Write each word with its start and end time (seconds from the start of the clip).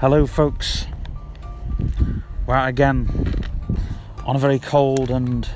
Hello, 0.00 0.26
folks. 0.26 0.86
We're 2.46 2.54
out 2.54 2.70
again 2.70 3.06
on 4.24 4.34
a 4.34 4.38
very 4.38 4.58
cold 4.58 5.10
and 5.10 5.46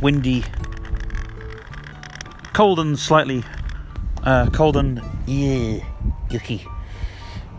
windy, 0.00 0.44
cold 2.54 2.80
and 2.80 2.98
slightly 2.98 3.44
uh, 4.24 4.50
cold 4.50 4.76
and 4.76 5.00
yeah, 5.26 5.78
yucky, 6.28 6.68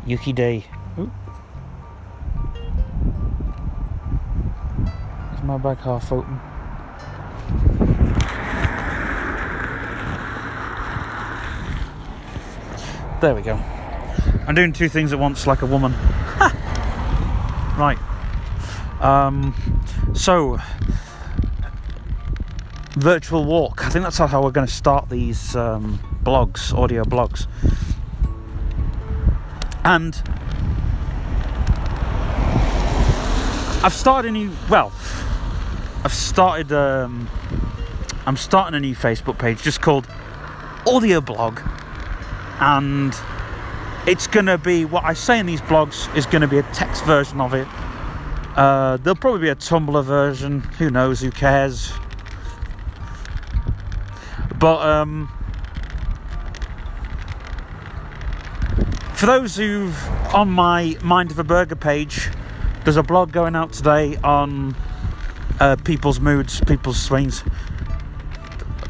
yucky 0.06 0.36
day. 0.36 0.66
Ooh. 1.00 1.10
Is 5.36 5.44
my 5.44 5.58
back 5.58 5.80
half 5.80 6.12
open? 6.12 6.42
There 13.22 13.34
we 13.34 13.42
go. 13.42 13.73
I'm 14.46 14.56
doing 14.56 14.74
two 14.74 14.90
things 14.90 15.14
at 15.14 15.20
once 15.20 15.48
like 15.48 15.62
a 15.62 15.66
woman. 15.66 15.94
right. 17.78 17.98
Um, 19.00 19.56
so, 20.14 20.60
virtual 22.96 23.46
walk. 23.46 23.86
I 23.86 23.90
think 23.90 24.04
that's 24.04 24.18
how 24.18 24.44
we're 24.44 24.52
going 24.52 24.68
to 24.68 24.74
start 24.74 25.10
these 25.10 25.56
um, 25.56 25.98
blogs, 26.24 26.74
audio 26.78 27.04
blogs. 27.04 27.48
And 29.86 30.16
I've 33.84 33.94
started 33.94 34.30
a 34.30 34.32
new, 34.32 34.52
well, 34.70 34.92
I've 36.04 36.14
started, 36.14 36.72
um, 36.72 37.30
I'm 38.26 38.38
starting 38.38 38.76
a 38.76 38.80
new 38.80 38.96
Facebook 38.96 39.38
page 39.38 39.62
just 39.62 39.82
called 39.82 40.08
Audio 40.86 41.22
Blog. 41.22 41.62
And 42.60 43.14
it's 44.06 44.28
going 44.28 44.48
to 44.48 44.58
be 44.58 44.86
what 44.86 45.04
I 45.04 45.14
say 45.14 45.40
in 45.40 45.46
these 45.46 45.62
blogs 45.62 46.14
is 46.16 46.26
going 46.26 46.42
to 46.42 46.48
be 46.48 46.58
a 46.58 46.64
text 46.74 47.06
version 47.06 47.40
of 47.40 47.54
it. 47.54 47.68
Uh, 48.56 48.98
there'll 48.98 49.16
probably 49.16 49.42
be 49.42 49.50
a 49.50 49.56
Tumblr 49.56 50.04
version. 50.04 50.60
Who 50.78 50.90
knows? 50.90 51.22
Who 51.22 51.32
cares? 51.32 51.92
But 54.60 54.82
um, 54.82 55.32
for 59.16 59.26
those 59.26 59.56
who've 59.56 59.98
on 60.34 60.52
my 60.52 60.98
Mind 61.02 61.32
of 61.32 61.40
a 61.40 61.44
Burger 61.44 61.76
page, 61.76 62.30
there's 62.84 62.98
a 62.98 63.04
blog 63.04 63.32
going 63.32 63.56
out 63.56 63.74
today 63.74 64.18
on 64.18 64.76
uh, 65.60 65.78
people's 65.78 66.20
moods, 66.20 66.62
people's 66.62 67.02
swings. 67.02 67.44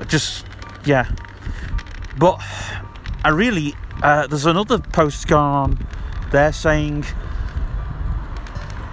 Just 0.08 0.46
yeah, 0.86 1.10
but 2.18 2.42
I 3.24 3.30
really 3.30 3.76
uh, 4.04 4.28
there's 4.28 4.46
another 4.46 4.80
post 4.80 5.32
on 5.32 5.88
there 6.30 6.52
saying, 6.52 7.06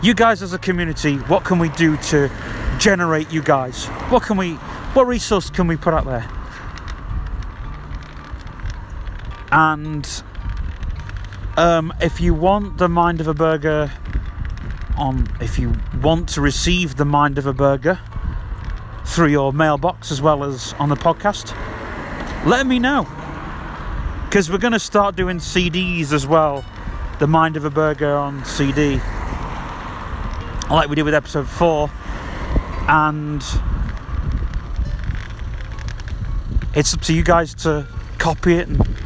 "You 0.04 0.14
guys 0.14 0.40
as 0.40 0.52
a 0.52 0.58
community, 0.58 1.16
what 1.16 1.44
can 1.44 1.58
we 1.58 1.68
do 1.70 1.96
to 1.96 2.30
generate 2.78 3.32
you 3.32 3.42
guys? 3.42 3.86
What 4.08 4.22
can 4.22 4.36
we, 4.36 4.52
what 4.94 5.08
resource 5.08 5.50
can 5.50 5.66
we 5.66 5.76
put 5.76 5.94
out 5.94 6.04
there?" 6.04 6.30
And 9.50 10.08
um, 11.56 11.92
if 12.00 12.20
you 12.20 12.32
want 12.32 12.78
the 12.78 12.88
mind 12.88 13.20
of 13.20 13.26
a 13.26 13.34
burger 13.34 13.90
on, 14.96 15.26
if 15.40 15.58
you 15.58 15.74
want 16.00 16.28
to 16.30 16.40
receive 16.40 16.94
the 16.94 17.04
mind 17.04 17.36
of 17.36 17.46
a 17.46 17.52
burger 17.52 17.98
through 19.04 19.30
your 19.30 19.52
mailbox 19.52 20.12
as 20.12 20.22
well 20.22 20.44
as 20.44 20.72
on 20.74 20.88
the 20.88 20.94
podcast, 20.94 21.52
let 22.46 22.64
me 22.64 22.78
know 22.78 23.08
because 24.30 24.48
we're 24.48 24.58
going 24.58 24.72
to 24.72 24.78
start 24.78 25.16
doing 25.16 25.38
CDs 25.38 26.12
as 26.12 26.24
well. 26.24 26.64
The 27.18 27.26
Mind 27.26 27.56
of 27.56 27.64
a 27.64 27.70
Burger 27.70 28.14
on 28.14 28.44
CD, 28.44 29.00
like 30.70 30.88
we 30.88 30.94
did 30.94 31.02
with 31.02 31.14
episode 31.14 31.48
four, 31.48 31.90
and 32.86 33.42
it's 36.76 36.94
up 36.94 37.00
to 37.00 37.12
you 37.12 37.24
guys 37.24 37.54
to 37.54 37.88
copy 38.18 38.54
it 38.54 38.68
and 38.68 38.96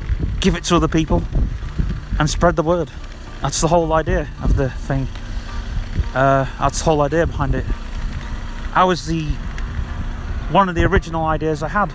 give 0.41 0.57
it 0.57 0.65
to 0.65 0.77
other 0.77 0.89
people 0.89 1.23
and 2.19 2.29
spread 2.29 2.55
the 2.55 2.63
word. 2.63 2.91
That's 3.41 3.63
the 3.63 3.69
whole 3.69 3.95
idea 3.95 4.29
of 4.43 4.57
the 4.57 4.69
thing. 4.69 5.09
Uh, 6.15 6.45
that's 6.59 6.81
the 6.81 6.85
whole 6.85 7.01
idea 7.01 7.27
behind 7.27 7.55
it. 7.55 7.65
I 8.75 8.85
was 8.85 9.07
the 9.07 9.25
one 10.51 10.69
of 10.69 10.75
the 10.75 10.85
original 10.85 11.25
ideas 11.25 11.63
I 11.63 11.69
had 11.69 11.91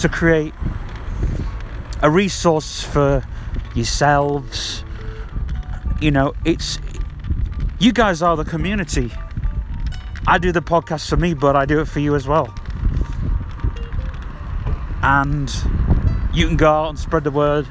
to 0.00 0.08
create 0.08 0.54
a 2.02 2.10
resource 2.10 2.82
for 2.82 3.24
yourselves. 3.74 4.84
You 6.00 6.10
know, 6.10 6.34
it's 6.44 6.78
you 7.78 7.92
guys 7.92 8.22
are 8.22 8.36
the 8.36 8.44
community. 8.44 9.12
I 10.26 10.38
do 10.38 10.52
the 10.52 10.62
podcast 10.62 11.08
for 11.08 11.16
me, 11.16 11.34
but 11.34 11.56
I 11.56 11.64
do 11.64 11.80
it 11.80 11.86
for 11.86 12.00
you 12.00 12.14
as 12.14 12.26
well. 12.26 12.52
And 15.02 15.52
you 16.32 16.46
can 16.46 16.56
go 16.56 16.70
out 16.70 16.88
and 16.90 16.98
spread 16.98 17.24
the 17.24 17.30
word 17.30 17.66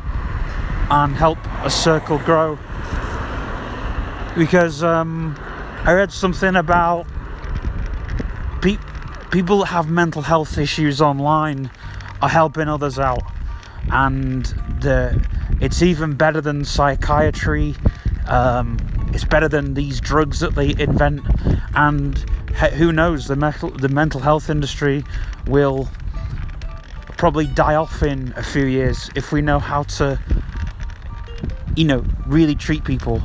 and 0.90 1.14
help 1.16 1.38
a 1.64 1.70
circle 1.70 2.18
grow. 2.20 2.58
Because 4.38 4.84
um, 4.84 5.36
I 5.84 5.94
read 5.94 6.12
something 6.12 6.56
about 6.56 7.06
pe- 8.62 8.78
people 9.30 9.60
that 9.60 9.68
have 9.68 9.90
mental 9.90 10.22
health 10.22 10.58
issues 10.58 11.02
online 11.02 11.70
are 12.22 12.30
helping 12.30 12.68
others 12.68 13.00
out 13.00 13.31
and 13.90 14.46
the 14.82 15.22
it's 15.62 15.82
even 15.82 16.16
better 16.16 16.42
than 16.42 16.66
psychiatry. 16.66 17.76
Um, 18.28 18.78
it's 19.14 19.26
better 19.26 19.48
than 19.48 19.74
these 19.74 20.00
drugs 20.00 20.40
that 20.40 20.56
they 20.56 20.70
invent, 20.78 21.22
and 21.76 22.18
who 22.74 22.92
knows 22.92 23.28
the 23.28 23.36
mental 23.36 23.70
the 23.70 23.90
mental 23.90 24.22
health 24.22 24.50
industry 24.50 25.04
will 25.48 25.90
probably 27.18 27.46
die 27.46 27.76
off 27.76 28.02
in 28.02 28.34
a 28.36 28.44
few 28.44 28.66
years 28.66 29.10
if 29.16 29.32
we 29.32 29.42
know 29.42 29.60
how 29.60 29.84
to, 29.84 30.20
you 31.76 31.86
know, 31.86 32.04
really 32.26 32.56
treat 32.56 32.84
people. 32.84 33.22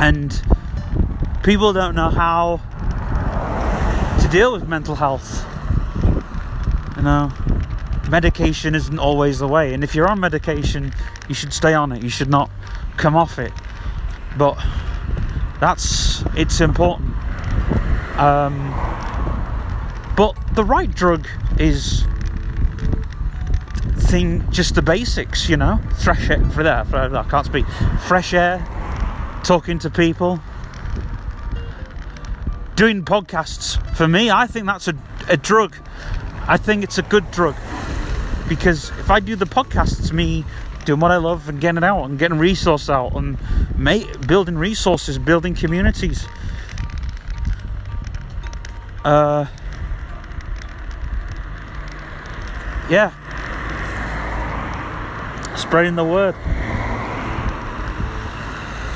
And 0.00 0.42
people 1.44 1.72
don't 1.72 1.94
know 1.94 2.10
how 2.10 2.60
to 4.20 4.28
deal 4.28 4.52
with 4.52 4.66
mental 4.66 4.96
health. 4.96 5.46
You 6.96 7.02
know 7.02 7.55
medication 8.08 8.74
isn't 8.74 8.98
always 8.98 9.38
the 9.38 9.48
way. 9.48 9.74
And 9.74 9.82
if 9.82 9.94
you're 9.94 10.08
on 10.08 10.20
medication, 10.20 10.92
you 11.28 11.34
should 11.34 11.52
stay 11.52 11.74
on 11.74 11.92
it. 11.92 12.02
You 12.02 12.08
should 12.08 12.30
not 12.30 12.50
come 12.96 13.16
off 13.16 13.38
it. 13.38 13.52
But 14.36 14.58
that's 15.60 16.22
it's 16.36 16.60
important. 16.60 17.14
Um, 18.18 18.72
but 20.16 20.34
the 20.54 20.64
right 20.64 20.92
drug 20.92 21.26
is 21.58 22.04
thing 23.96 24.48
just 24.50 24.74
the 24.74 24.82
basics, 24.82 25.48
you 25.48 25.56
know. 25.56 25.80
Fresh 25.98 26.30
air 26.30 26.44
for. 26.50 26.62
For, 26.84 26.96
I 26.96 27.24
can't 27.28 27.46
speak. 27.46 27.66
Fresh 28.06 28.34
air, 28.34 28.64
talking 29.42 29.78
to 29.80 29.90
people, 29.90 30.40
doing 32.76 33.04
podcasts. 33.04 33.82
For 33.96 34.06
me, 34.06 34.30
I 34.30 34.46
think 34.46 34.66
that's 34.66 34.88
a, 34.88 34.94
a 35.28 35.36
drug. 35.36 35.76
I 36.48 36.56
think 36.56 36.84
it's 36.84 36.98
a 36.98 37.02
good 37.02 37.30
drug 37.30 37.56
because 38.48 38.90
if 38.90 39.10
I 39.10 39.20
do 39.20 39.36
the 39.36 39.46
podcast, 39.46 39.98
it's 39.98 40.12
me 40.12 40.44
doing 40.84 41.00
what 41.00 41.10
I 41.10 41.16
love 41.16 41.48
and 41.48 41.60
getting 41.60 41.78
it 41.78 41.84
out 41.84 42.04
and 42.04 42.18
getting 42.18 42.38
resource 42.38 42.88
out 42.88 43.14
and 43.14 43.36
building 44.26 44.56
resources, 44.56 45.18
building 45.18 45.54
communities. 45.54 46.26
Uh, 49.04 49.46
yeah, 52.88 53.12
spreading 55.56 55.94
the 55.94 56.04
word, 56.04 56.34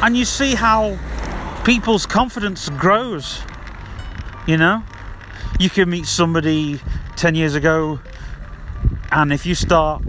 and 0.03 0.17
you 0.17 0.25
see 0.25 0.55
how 0.55 0.99
people's 1.65 2.07
confidence 2.07 2.69
grows. 2.71 3.41
You 4.47 4.57
know, 4.57 4.83
you 5.61 5.71
can 5.71 5.91
meet 5.91 6.07
somebody 6.07 6.81
ten 7.17 7.35
years 7.37 7.55
ago 7.55 8.01
and 9.13 9.33
if 9.33 9.47
you 9.47 9.55
start 9.55 10.03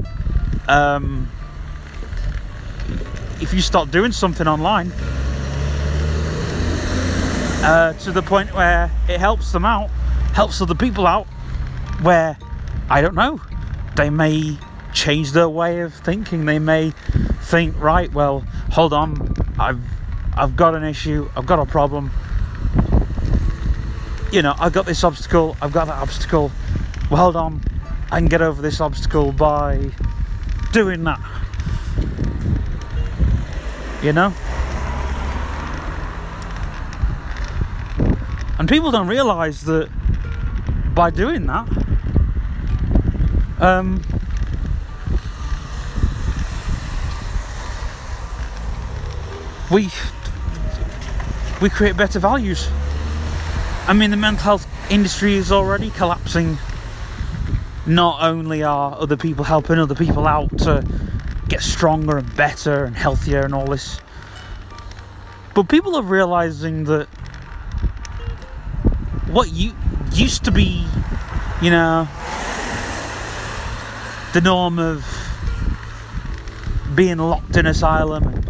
um, 0.67 1.29
if 3.41 3.53
you 3.53 3.61
start 3.61 3.91
doing 3.91 4.11
something 4.11 4.47
online 4.47 4.91
uh, 7.63 7.93
to 7.99 8.11
the 8.11 8.21
point 8.21 8.53
where 8.53 8.91
it 9.09 9.19
helps 9.19 9.51
them 9.51 9.65
out 9.65 9.89
helps 10.33 10.61
other 10.61 10.75
people 10.75 11.05
out 11.05 11.25
where 12.01 12.37
i 12.89 13.01
don't 13.01 13.15
know 13.15 13.39
they 13.95 14.09
may 14.09 14.57
change 14.93 15.31
their 15.31 15.49
way 15.49 15.81
of 15.81 15.93
thinking. 15.93 16.45
They 16.45 16.59
may 16.59 16.91
think 17.41 17.77
right 17.79 18.11
well 18.13 18.41
hold 18.71 18.93
on 18.93 19.33
i've 19.59 19.81
i've 20.37 20.55
got 20.55 20.73
an 20.73 20.83
issue 20.83 21.29
i've 21.35 21.45
got 21.45 21.59
a 21.59 21.65
problem. 21.65 22.11
You 24.31 24.41
know 24.41 24.55
i've 24.59 24.73
got 24.73 24.85
this 24.85 25.03
obstacle 25.03 25.57
i've 25.61 25.73
got 25.73 25.85
that 25.85 26.01
obstacle. 26.01 26.51
Well 27.09 27.21
hold 27.21 27.35
on 27.35 27.61
Can 28.11 28.27
get 28.27 28.41
over 28.41 28.61
this 28.61 28.81
obstacle 28.81 29.31
by 29.31 29.89
doing 30.73 31.03
that. 31.05 31.19
You 34.03 34.13
know? 34.13 34.33
And 38.59 38.69
people 38.69 38.91
don't 38.91 39.07
realise 39.07 39.61
that 39.61 39.89
by 40.93 41.09
doing 41.09 41.47
that, 41.47 41.67
um, 43.59 44.01
we 49.71 49.89
we 51.61 51.69
create 51.69 51.95
better 51.95 52.19
values. 52.19 52.67
I 53.87 53.93
mean, 53.93 54.11
the 54.11 54.17
mental 54.17 54.43
health 54.43 54.91
industry 54.91 55.35
is 55.35 55.51
already 55.51 55.89
collapsing. 55.89 56.57
Not 57.85 58.21
only 58.21 58.63
are 58.63 58.95
other 58.99 59.17
people 59.17 59.43
helping 59.43 59.79
other 59.79 59.95
people 59.95 60.27
out 60.27 60.55
to 60.59 60.85
get 61.47 61.61
stronger 61.61 62.17
and 62.17 62.35
better 62.35 62.85
and 62.85 62.95
healthier 62.95 63.43
and 63.43 63.53
all 63.53 63.67
this, 63.67 63.99
but 65.53 65.67
people 65.67 65.95
are 65.95 66.03
realizing 66.03 66.85
that 66.85 67.07
what 69.27 69.51
you 69.51 69.73
used 70.13 70.45
to 70.45 70.51
be, 70.51 70.85
you 71.61 71.71
know, 71.71 72.07
the 74.33 74.41
norm 74.41 74.79
of 74.79 75.05
being 76.95 77.17
locked 77.17 77.57
in 77.57 77.65
asylum 77.65 78.43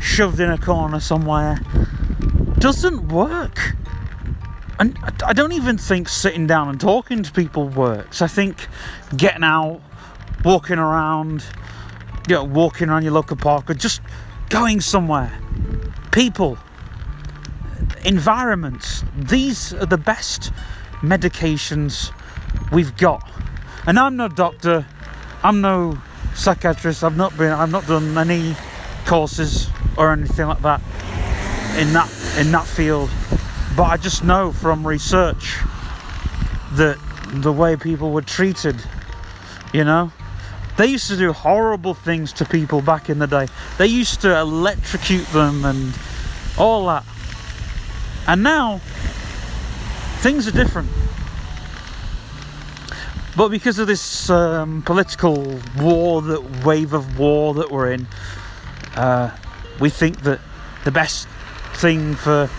shoved 0.00 0.40
in 0.40 0.50
a 0.50 0.58
corner 0.58 1.00
somewhere 1.00 1.60
doesn't 2.58 3.08
work. 3.08 3.74
And 4.80 4.98
I 5.26 5.34
don't 5.34 5.52
even 5.52 5.76
think 5.76 6.08
sitting 6.08 6.46
down 6.46 6.70
and 6.70 6.80
talking 6.80 7.22
to 7.22 7.30
people 7.30 7.68
works. 7.68 8.22
I 8.22 8.26
think 8.28 8.66
getting 9.14 9.44
out, 9.44 9.82
walking 10.42 10.78
around, 10.78 11.44
you 12.26 12.36
know, 12.36 12.44
walking 12.44 12.88
around 12.88 13.02
your 13.02 13.12
local 13.12 13.36
park, 13.36 13.68
or 13.68 13.74
just 13.74 14.00
going 14.48 14.80
somewhere, 14.80 15.30
people, 16.12 16.56
environments, 18.06 19.04
these 19.18 19.74
are 19.74 19.84
the 19.84 19.98
best 19.98 20.50
medications 21.02 22.10
we've 22.72 22.96
got. 22.96 23.30
And 23.86 23.98
I'm 23.98 24.16
no 24.16 24.28
doctor, 24.28 24.86
I'm 25.42 25.60
no 25.60 25.98
psychiatrist, 26.34 27.04
I've 27.04 27.18
not 27.18 27.36
been 27.36 27.52
I've 27.52 27.70
not 27.70 27.86
done 27.86 28.16
any 28.16 28.56
courses 29.04 29.68
or 29.98 30.10
anything 30.10 30.46
like 30.46 30.62
that 30.62 30.80
in 31.76 31.92
that 31.92 32.10
in 32.38 32.50
that 32.52 32.66
field. 32.66 33.10
But 33.76 33.84
I 33.84 33.96
just 33.96 34.24
know 34.24 34.52
from 34.52 34.86
research 34.86 35.56
that 36.72 36.98
the 37.32 37.52
way 37.52 37.76
people 37.76 38.10
were 38.10 38.22
treated, 38.22 38.76
you 39.72 39.84
know, 39.84 40.12
they 40.76 40.86
used 40.86 41.08
to 41.08 41.16
do 41.16 41.32
horrible 41.32 41.94
things 41.94 42.32
to 42.34 42.44
people 42.44 42.80
back 42.80 43.10
in 43.10 43.18
the 43.18 43.26
day. 43.26 43.48
They 43.78 43.86
used 43.86 44.22
to 44.22 44.38
electrocute 44.38 45.26
them 45.28 45.64
and 45.64 45.94
all 46.58 46.86
that. 46.86 47.04
And 48.26 48.42
now 48.42 48.78
things 50.20 50.48
are 50.48 50.52
different. 50.52 50.88
But 53.36 53.48
because 53.48 53.78
of 53.78 53.86
this 53.86 54.28
um, 54.28 54.82
political 54.82 55.60
war, 55.78 56.20
that 56.22 56.64
wave 56.64 56.92
of 56.92 57.18
war 57.18 57.54
that 57.54 57.70
we're 57.70 57.92
in, 57.92 58.06
uh, 58.96 59.36
we 59.78 59.88
think 59.88 60.22
that 60.22 60.40
the 60.84 60.90
best 60.90 61.28
thing 61.74 62.14
for 62.14 62.50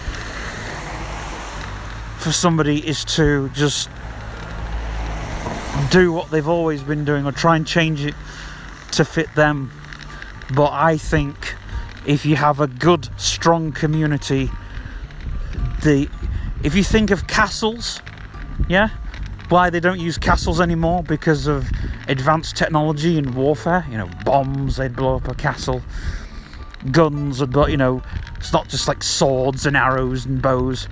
for 2.21 2.31
somebody 2.31 2.88
is 2.88 3.03
to 3.06 3.50
just 3.50 3.89
do 5.89 6.12
what 6.12 6.29
they've 6.29 6.47
always 6.47 6.83
been 6.83 7.03
doing 7.03 7.25
or 7.25 7.31
try 7.31 7.56
and 7.56 7.65
change 7.65 8.06
it 8.06 8.13
to 8.91 9.03
fit 9.03 9.33
them. 9.35 9.71
But 10.53 10.71
I 10.71 10.97
think 10.97 11.56
if 12.06 12.25
you 12.25 12.35
have 12.35 12.59
a 12.59 12.68
good, 12.68 13.09
strong 13.19 13.71
community, 13.71 14.50
the 15.83 16.09
if 16.63 16.75
you 16.75 16.83
think 16.83 17.09
of 17.09 17.27
castles, 17.27 18.01
yeah, 18.69 18.89
why 19.50 19.69
they 19.69 19.79
don't 19.79 20.00
use 20.00 20.17
castles 20.17 20.62
anymore 20.62 21.03
because 21.03 21.47
of 21.47 21.69
advanced 22.07 22.56
technology 22.56 23.17
and 23.17 23.33
warfare. 23.33 23.85
You 23.89 23.97
know, 23.97 24.09
bombs 24.24 24.77
they'd 24.77 24.95
blow 24.95 25.15
up 25.15 25.27
a 25.27 25.33
castle, 25.33 25.81
guns 26.91 27.39
would 27.39 27.51
blow. 27.51 27.67
You 27.67 27.77
know, 27.77 28.03
it's 28.38 28.53
not 28.53 28.67
just 28.67 28.88
like 28.88 29.03
swords 29.03 29.65
and 29.65 29.75
arrows 29.75 30.25
and 30.25 30.41
bows. 30.41 30.88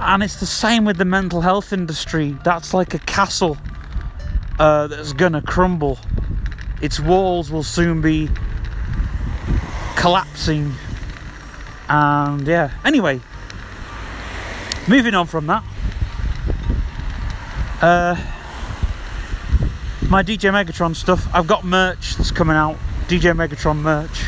And 0.00 0.22
it's 0.22 0.38
the 0.38 0.46
same 0.46 0.84
with 0.84 0.96
the 0.96 1.04
mental 1.04 1.40
health 1.40 1.72
industry. 1.72 2.36
That's 2.44 2.72
like 2.72 2.94
a 2.94 3.00
castle 3.00 3.58
uh, 4.58 4.86
that's 4.86 5.12
gonna 5.12 5.42
crumble. 5.42 5.98
Its 6.80 7.00
walls 7.00 7.50
will 7.50 7.64
soon 7.64 8.00
be 8.00 8.30
collapsing. 9.96 10.72
And 11.88 12.46
yeah, 12.46 12.70
anyway, 12.84 13.20
moving 14.86 15.14
on 15.14 15.26
from 15.26 15.46
that. 15.48 15.64
Uh, 17.82 18.16
my 20.08 20.22
DJ 20.22 20.52
Megatron 20.52 20.94
stuff. 20.94 21.26
I've 21.34 21.46
got 21.46 21.64
merch 21.64 22.14
that's 22.16 22.30
coming 22.30 22.56
out. 22.56 22.76
DJ 23.08 23.34
Megatron 23.34 23.78
merch, 23.78 24.24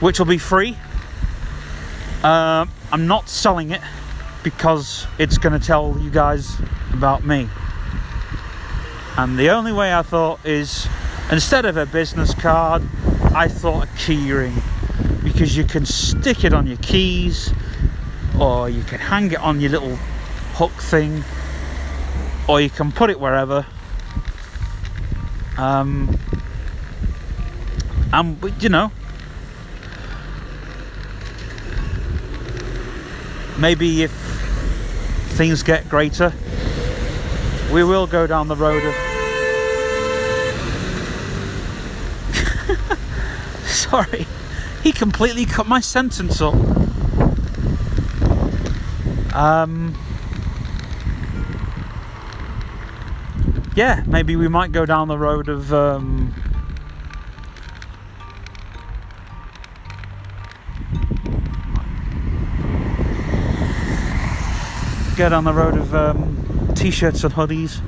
which 0.00 0.18
will 0.18 0.26
be 0.26 0.38
free. 0.38 0.76
Uh, 2.22 2.66
I'm 2.94 3.08
not 3.08 3.28
selling 3.28 3.72
it 3.72 3.80
because 4.44 5.08
it's 5.18 5.36
going 5.36 5.58
to 5.58 5.66
tell 5.66 5.98
you 5.98 6.10
guys 6.10 6.56
about 6.92 7.24
me. 7.24 7.48
And 9.16 9.36
the 9.36 9.50
only 9.50 9.72
way 9.72 9.92
I 9.92 10.02
thought 10.02 10.38
is 10.46 10.86
instead 11.28 11.64
of 11.64 11.76
a 11.76 11.86
business 11.86 12.32
card, 12.34 12.84
I 13.34 13.48
thought 13.48 13.82
a 13.82 13.86
keyring 13.88 14.54
because 15.24 15.56
you 15.56 15.64
can 15.64 15.84
stick 15.84 16.44
it 16.44 16.54
on 16.54 16.68
your 16.68 16.76
keys 16.76 17.52
or 18.38 18.70
you 18.70 18.84
can 18.84 19.00
hang 19.00 19.32
it 19.32 19.40
on 19.40 19.60
your 19.60 19.72
little 19.72 19.96
hook 20.54 20.70
thing 20.70 21.24
or 22.48 22.60
you 22.60 22.70
can 22.70 22.92
put 22.92 23.10
it 23.10 23.18
wherever. 23.18 23.66
Um, 25.58 26.16
and 28.12 28.62
you 28.62 28.68
know, 28.68 28.92
maybe 33.58 34.02
if 34.02 34.12
things 35.36 35.62
get 35.62 35.88
greater, 35.88 36.32
we 37.72 37.84
will 37.84 38.06
go 38.06 38.26
down 38.26 38.48
the 38.48 38.56
road 38.56 38.84
of. 38.84 38.94
Sorry, 43.66 44.26
he 44.82 44.92
completely 44.92 45.44
cut 45.44 45.66
my 45.66 45.80
sentence 45.80 46.40
up. 46.40 46.54
Um. 49.34 49.96
yeah, 53.74 54.04
maybe 54.06 54.36
we 54.36 54.48
might 54.48 54.72
go 54.72 54.86
down 54.86 55.08
the 55.08 55.18
road 55.18 55.48
of 55.48 55.72
um, 55.74 56.32
go 65.16 65.28
on 65.28 65.44
the 65.44 65.52
road 65.52 65.74
of 65.74 65.94
um, 65.94 66.72
t-shirts 66.74 67.22
and 67.22 67.32
hoodies. 67.32 67.80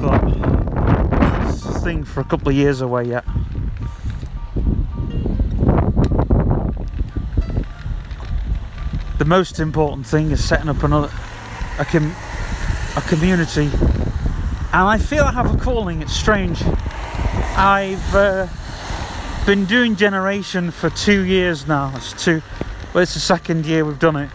But 0.00 1.50
this 1.50 1.82
thing 1.82 2.04
for 2.04 2.20
a 2.20 2.24
couple 2.24 2.48
of 2.50 2.54
years 2.54 2.80
away 2.80 3.04
yet. 3.04 3.24
the 9.18 9.24
most 9.24 9.58
important 9.58 10.06
thing 10.06 10.30
is 10.32 10.44
setting 10.44 10.68
up 10.68 10.82
another 10.82 11.10
a, 11.78 11.84
com, 11.84 12.14
a 12.96 13.00
community 13.08 13.70
and 13.72 14.82
I 14.86 14.98
feel 14.98 15.24
I 15.24 15.32
have 15.32 15.54
a 15.54 15.56
calling 15.56 16.02
it's 16.02 16.12
strange 16.12 16.62
I've 17.56 18.14
uh, 18.14 18.46
been 19.46 19.66
doing 19.66 19.94
generation 19.94 20.70
for 20.70 20.88
two 20.88 21.22
years 21.22 21.66
now. 21.66 21.92
It's 21.96 22.24
two 22.24 22.40
well 22.94 23.02
it's 23.02 23.12
the 23.12 23.20
second 23.20 23.66
year 23.66 23.84
we've 23.84 23.98
done 23.98 24.16
it. 24.16 24.30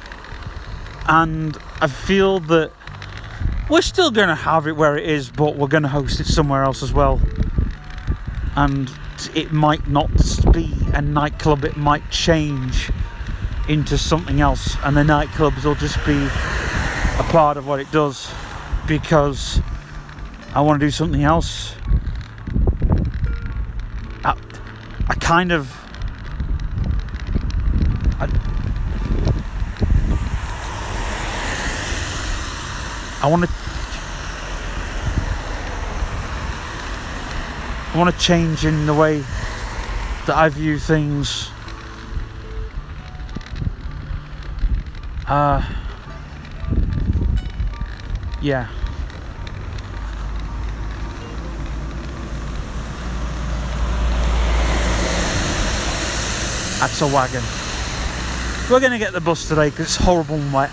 And 1.07 1.57
I 1.81 1.87
feel 1.87 2.39
that 2.41 2.71
we're 3.71 3.81
still 3.81 4.11
going 4.11 4.27
to 4.27 4.35
have 4.35 4.67
it 4.67 4.73
where 4.73 4.97
it 4.97 5.09
is 5.09 5.31
but 5.31 5.55
we're 5.55 5.67
going 5.67 5.81
to 5.81 5.89
host 5.89 6.19
it 6.19 6.27
somewhere 6.27 6.63
else 6.63 6.83
as 6.83 6.93
well. 6.93 7.19
And 8.55 8.91
it 9.33 9.51
might 9.51 9.87
not 9.87 10.11
be 10.53 10.71
a 10.93 11.01
nightclub 11.01 11.65
it 11.65 11.75
might 11.75 12.07
change 12.11 12.91
into 13.67 13.97
something 13.97 14.41
else. 14.41 14.75
And 14.83 14.95
the 14.95 15.01
nightclubs 15.01 15.65
will 15.65 15.73
just 15.73 15.97
be 16.05 16.23
a 17.19 17.25
part 17.31 17.57
of 17.57 17.65
what 17.65 17.79
it 17.79 17.91
does 17.91 18.31
because 18.87 19.59
I 20.53 20.61
want 20.61 20.79
to 20.79 20.85
do 20.85 20.91
something 20.91 21.23
else. 21.23 21.73
kind 25.29 25.51
of 25.51 25.71
I, 28.19 28.25
I 33.21 33.27
want 33.29 33.43
to 33.43 33.50
I 37.93 37.98
want 38.00 38.12
to 38.12 38.19
change 38.19 38.65
in 38.65 38.88
the 38.88 38.93
way 38.95 39.19
that 40.25 40.36
I 40.36 40.50
view 40.50 40.79
things. 40.79 41.51
Uh 45.27 45.63
yeah. 48.41 48.67
That's 56.79 57.01
a 57.01 57.07
wagon. 57.07 57.43
We're 58.71 58.79
going 58.79 58.93
to 58.93 58.98
get 58.98 59.12
the 59.12 59.19
bus 59.19 59.50
today 59.50 59.69
because 59.69 59.88
it's 59.88 59.95
horrible 59.98 60.36
and 60.36 60.53
wet. 60.53 60.71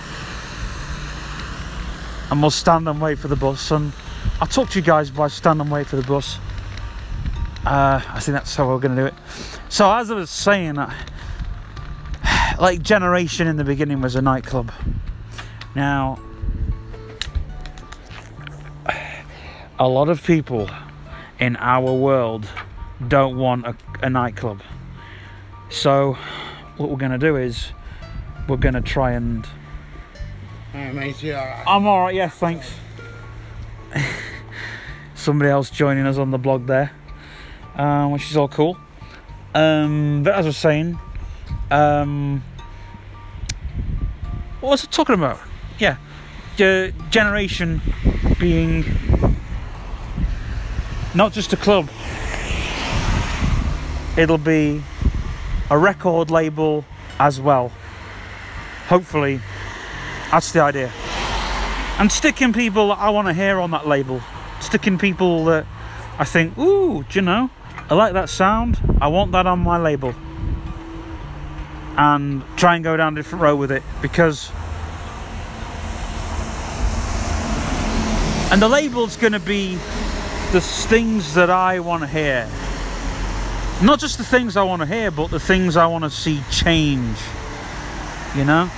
And 2.31 2.41
we'll 2.41 2.53
stand 2.53 2.89
and 2.89 3.01
wait 3.01 3.19
for 3.19 3.27
the 3.27 3.35
bus. 3.35 3.73
And 3.73 3.93
I'll 4.41 4.47
talk 4.47 4.71
to 4.71 4.79
you 4.79 4.85
guys 4.85 5.11
while 5.11 5.25
I 5.25 5.29
stand 5.29 5.61
and 5.61 5.69
wait 5.69 5.89
for 5.89 5.97
the 5.97 6.07
bus. 6.07 6.39
Uh, 7.65 8.01
I 8.07 8.21
think 8.21 8.37
that's 8.37 8.55
how 8.55 8.69
we're 8.69 8.79
going 8.79 8.95
to 8.95 9.03
do 9.03 9.07
it. 9.07 9.15
So, 9.69 9.91
as 9.93 10.09
I 10.13 10.15
was 10.15 10.31
saying, 10.31 10.79
uh, 10.79 10.95
like 12.61 12.83
Generation 12.83 13.49
in 13.49 13.57
the 13.57 13.65
beginning 13.65 14.01
was 14.01 14.15
a 14.15 14.23
nightclub. 14.23 14.71
Now, 15.75 16.21
a 19.81 19.89
lot 19.89 20.09
of 20.09 20.23
people 20.23 20.71
in 21.41 21.57
our 21.57 21.93
world 21.93 22.49
don't 23.09 23.37
want 23.37 23.67
a, 23.67 23.77
a 24.03 24.09
nightclub. 24.09 24.63
So, 25.69 26.17
what 26.77 26.91
we're 26.91 26.97
going 26.97 27.13
to 27.13 27.19
do 27.19 27.37
is 27.37 27.73
we're 28.49 28.57
going 28.57 28.75
to 28.75 28.81
try 28.81 29.13
and. 29.13 29.47
Hey, 30.73 30.93
mate, 30.93 31.23
you 31.23 31.35
alright? 31.35 31.65
I'm 31.67 31.87
alright, 31.87 32.15
yeah, 32.15 32.29
thanks. 32.29 32.73
Somebody 35.15 35.51
else 35.51 35.71
joining 35.71 36.07
us 36.07 36.19
on 36.19 36.31
the 36.31 36.39
blog 36.39 36.67
there, 36.67 36.93
um, 37.75 38.13
which 38.13 38.31
is 38.31 38.37
all 38.37 38.49
cool. 38.49 38.77
Um, 39.55 40.23
but 40.23 40.35
as 40.35 40.45
I 40.45 40.49
was 40.49 40.57
saying, 40.57 40.99
um, 41.71 42.45
what 44.61 44.71
was 44.71 44.85
I 44.85 44.89
talking 44.89 45.15
about? 45.15 45.41
Yeah, 45.79 45.97
the 46.59 46.93
generation 47.11 47.81
being 48.39 48.85
not 51.15 51.33
just 51.33 51.53
a 51.53 51.57
club, 51.57 51.89
it'll 54.17 54.39
be 54.39 54.83
a 55.71 55.79
record 55.79 56.31
label 56.31 56.85
as 57.19 57.41
well. 57.41 57.73
Hopefully, 58.89 59.41
that's 60.31 60.53
the 60.53 60.61
idea. 60.61 60.93
And 61.99 62.13
sticking 62.13 62.53
people 62.53 62.89
that 62.89 62.99
I 62.99 63.11
want 63.11 63.29
to 63.29 63.35
hear 63.35 63.59
on 63.59 63.71
that 63.73 63.87
label, 63.87 64.21
sticking 64.61 64.99
people 64.99 65.47
that 65.47 65.67
I 66.19 66.25
think, 66.25 66.57
ooh, 66.59 67.05
do 67.05 67.19
you 67.19 67.23
know, 67.23 67.51
I 67.89 67.95
like 67.95 68.13
that 68.13 68.29
sound, 68.29 68.79
I 69.01 69.09
want 69.09 69.33
that 69.33 69.47
on 69.47 69.61
my 69.61 69.79
label. 69.79 70.15
And 71.97 72.43
try 72.57 72.75
and 72.75 72.85
go 72.85 72.97
down 72.97 73.15
a 73.15 73.17
different 73.17 73.43
road 73.43 73.57
with 73.57 73.73
it 73.73 73.83
because. 74.03 74.51
And 78.53 78.61
the 78.61 78.69
label's 78.69 79.17
going 79.17 79.33
to 79.33 79.41
be 79.41 79.77
the 80.53 80.61
things 80.61 81.35
that 81.35 81.51
I 81.51 81.81
want 81.81 82.03
to 82.03 82.07
hear. 82.07 82.49
Not 83.83 83.99
just 83.99 84.16
the 84.18 84.25
things 84.25 84.56
I 84.56 84.62
want 84.62 84.80
to 84.83 84.87
hear, 84.87 85.11
but 85.11 85.30
the 85.30 85.40
things 85.40 85.76
I 85.76 85.87
want 85.87 86.04
to 86.04 86.11
see 86.11 86.42
change. 86.50 87.18
You 88.35 88.45
know? 88.45 88.71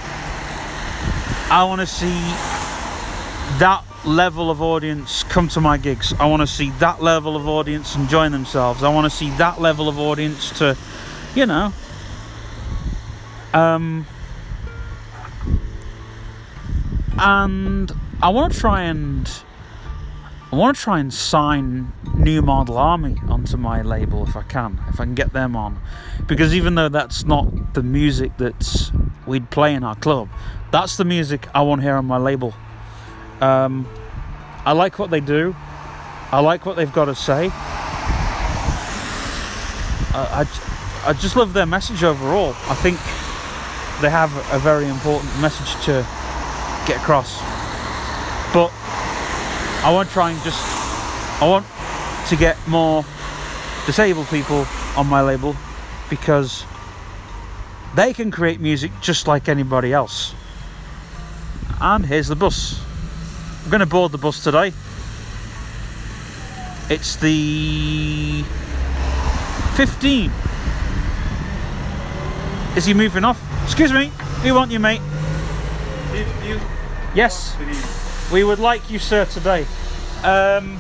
I 1.51 1.65
want 1.67 1.81
to 1.81 1.87
see 1.87 2.21
that 3.59 3.85
level 4.05 4.51
of 4.51 4.61
audience 4.61 5.23
come 5.25 5.49
to 5.49 5.61
my 5.61 5.77
gigs. 5.77 6.13
I 6.19 6.27
want 6.27 6.43
to 6.43 6.47
see 6.47 6.71
that 6.79 7.03
level 7.03 7.37
of 7.37 7.49
audience 7.49 7.95
enjoying 7.95 8.33
themselves. 8.33 8.83
I 8.83 8.93
want 8.93 9.11
to 9.11 9.17
see 9.17 9.31
that 9.39 9.61
level 9.61 9.89
of 9.89 9.99
audience 9.99 10.57
to, 10.59 10.77
you 11.35 11.47
know, 11.47 11.73
um, 13.55 14.07
and 17.19 17.91
I 18.23 18.29
want 18.29 18.53
to 18.53 18.59
try 18.59 18.83
and 18.83 19.29
I 20.51 20.57
want 20.57 20.79
to 20.79 20.83
try 20.83 20.99
and 20.99 21.13
sign 21.13 21.93
New 22.15 22.41
Model 22.41 22.79
Army 22.79 23.19
onto 23.29 23.59
my 23.59 23.83
label 23.83 24.27
if 24.27 24.35
I 24.35 24.41
can, 24.43 24.81
if 24.89 24.99
I 24.99 25.05
can 25.05 25.15
get 25.15 25.35
them 25.35 25.55
on, 25.55 25.79
because 26.27 26.55
even 26.55 26.75
though 26.75 26.89
that's 26.89 27.27
not 27.27 27.75
the 27.75 27.83
music 27.83 28.35
that 28.39 28.91
we'd 29.27 29.51
play 29.51 29.75
in 29.75 29.85
our 29.85 29.95
club, 29.95 30.31
that's 30.71 30.97
the 30.97 31.05
music 31.05 31.47
I 31.55 31.61
want 31.61 31.83
here 31.83 31.97
on 31.97 32.07
my 32.07 32.17
label. 32.17 32.55
Um, 33.43 33.87
I 34.65 34.73
like 34.73 34.99
what 34.99 35.11
they 35.11 35.21
do. 35.21 35.55
I 36.33 36.41
like 36.41 36.65
what 36.65 36.77
they've 36.77 36.93
got 36.93 37.05
to 37.07 37.15
say. 37.15 37.51
I, 40.15 40.47
I, 41.05 41.11
I 41.11 41.13
just 41.13 41.37
love 41.37 41.53
their 41.53 41.67
message 41.67 42.03
overall. 42.03 42.55
I 42.69 42.75
think 42.75 42.97
they 44.01 44.09
have 44.09 44.35
a 44.51 44.59
very 44.59 44.89
important 44.89 45.39
message 45.41 45.85
to 45.85 46.07
get 46.87 46.97
across. 46.97 47.58
I 49.89 49.91
want 49.91 50.07
to 50.09 50.13
try 50.13 50.31
and 50.33 50.43
just, 50.43 50.61
I 51.41 51.49
want 51.49 51.65
to 52.29 52.37
get 52.37 52.59
more 52.69 53.07
disabled 53.87 54.27
people 54.27 54.67
on 54.99 55.07
my 55.07 55.23
label 55.23 55.57
because 56.11 56.67
they 57.95 58.13
can 58.13 58.31
create 58.31 58.61
music 58.61 58.93
just 59.01 59.27
like 59.27 59.49
anybody 59.49 59.95
else. 59.95 60.35
And 61.81 62.05
here's 62.05 62.29
the 62.29 62.37
bus. 62.37 62.85
I'm 63.65 63.71
going 63.71 63.81
to 63.81 63.87
board 63.87 64.13
the 64.13 64.19
bus 64.19 64.45
today. 64.45 64.75
It's 66.91 67.17
the 67.17 68.43
15. 69.75 70.31
Is 72.77 72.85
he 72.85 72.93
moving 72.93 73.25
off? 73.25 73.41
Excuse 73.65 73.95
me, 73.95 74.13
we 74.45 74.53
want 74.53 74.71
you, 74.71 74.81
mate. 74.81 75.01
Yes. 77.15 77.57
We 78.33 78.45
would 78.45 78.59
like 78.59 78.91
you, 78.91 78.99
sir, 78.99 79.25
today. 79.25 79.67
Um, 80.23 80.79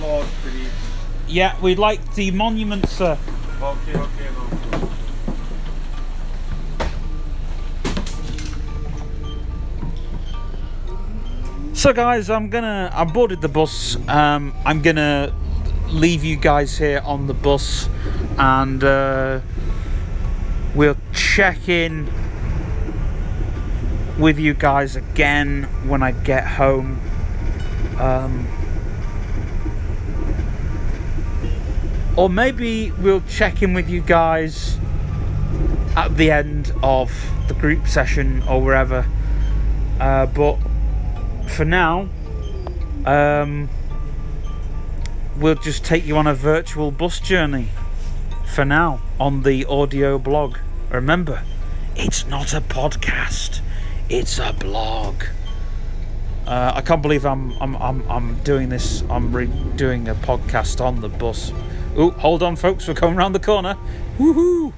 more, 0.00 0.24
please. 0.42 0.70
yeah, 1.28 1.60
we'd 1.60 1.78
like 1.78 2.14
the 2.14 2.30
monument, 2.30 2.88
sir. 2.88 3.18
Okay, 3.60 3.98
okay, 3.98 4.28
no. 4.34 4.88
So, 11.74 11.92
guys, 11.92 12.30
I'm 12.30 12.48
gonna. 12.48 12.90
I 12.94 13.04
boarded 13.04 13.42
the 13.42 13.48
bus. 13.48 13.96
Um, 14.08 14.54
I'm 14.64 14.80
gonna 14.80 15.34
leave 15.88 16.24
you 16.24 16.36
guys 16.36 16.78
here 16.78 17.02
on 17.04 17.26
the 17.26 17.34
bus, 17.34 17.90
and 18.38 18.82
uh, 18.82 19.40
we'll 20.74 20.96
check 21.12 21.68
in 21.68 22.08
with 24.18 24.38
you 24.38 24.54
guys 24.54 24.96
again 24.96 25.64
when 25.86 26.02
I 26.02 26.12
get 26.12 26.46
home. 26.46 27.00
Um, 27.98 28.46
or 32.16 32.28
maybe 32.28 32.92
we'll 32.92 33.22
check 33.22 33.62
in 33.62 33.74
with 33.74 33.88
you 33.88 34.00
guys 34.00 34.78
at 35.96 36.16
the 36.16 36.30
end 36.30 36.72
of 36.82 37.12
the 37.48 37.54
group 37.54 37.86
session 37.86 38.42
or 38.48 38.62
wherever. 38.62 39.06
Uh, 40.00 40.26
but 40.26 40.58
for 41.48 41.64
now, 41.64 42.08
um, 43.04 43.68
we'll 45.36 45.54
just 45.56 45.84
take 45.84 46.04
you 46.06 46.16
on 46.16 46.26
a 46.26 46.34
virtual 46.34 46.90
bus 46.90 47.20
journey 47.20 47.68
for 48.46 48.64
now 48.64 49.00
on 49.18 49.42
the 49.42 49.64
audio 49.64 50.18
blog. 50.18 50.58
Remember, 50.90 51.42
it's 51.96 52.26
not 52.26 52.52
a 52.54 52.60
podcast, 52.60 53.60
it's 54.08 54.38
a 54.38 54.52
blog. 54.52 55.22
Uh, 56.46 56.72
I 56.74 56.82
can't 56.82 57.00
believe 57.00 57.24
I'm 57.24 57.52
I'm 57.60 57.74
I'm, 57.76 58.10
I'm 58.10 58.38
doing 58.42 58.68
this. 58.68 59.02
I'm 59.08 59.34
re- 59.34 59.46
doing 59.76 60.08
a 60.08 60.14
podcast 60.14 60.80
on 60.84 61.00
the 61.00 61.08
bus. 61.08 61.52
Oh, 61.96 62.10
hold 62.10 62.42
on, 62.42 62.56
folks. 62.56 62.86
We're 62.86 62.94
coming 62.94 63.16
around 63.16 63.32
the 63.32 63.40
corner. 63.40 63.76
Woohoo! 64.18 64.72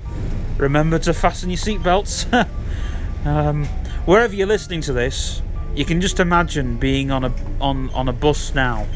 Remember 0.59 0.99
to 1.01 1.13
fasten 1.13 1.51
your 1.51 1.59
seatbelts. 1.59 2.49
um, 3.27 3.65
wherever 4.05 4.35
you're 4.35 4.47
listening 4.47 4.81
to 4.83 4.93
this, 4.93 5.43
you 5.75 5.85
can 5.85 6.01
just 6.01 6.21
imagine 6.21 6.77
being 6.77 7.11
on 7.11 7.25
a 7.25 7.33
on 7.61 7.91
on 7.91 8.09
a 8.09 8.13
bus 8.13 8.55
now. 8.55 8.87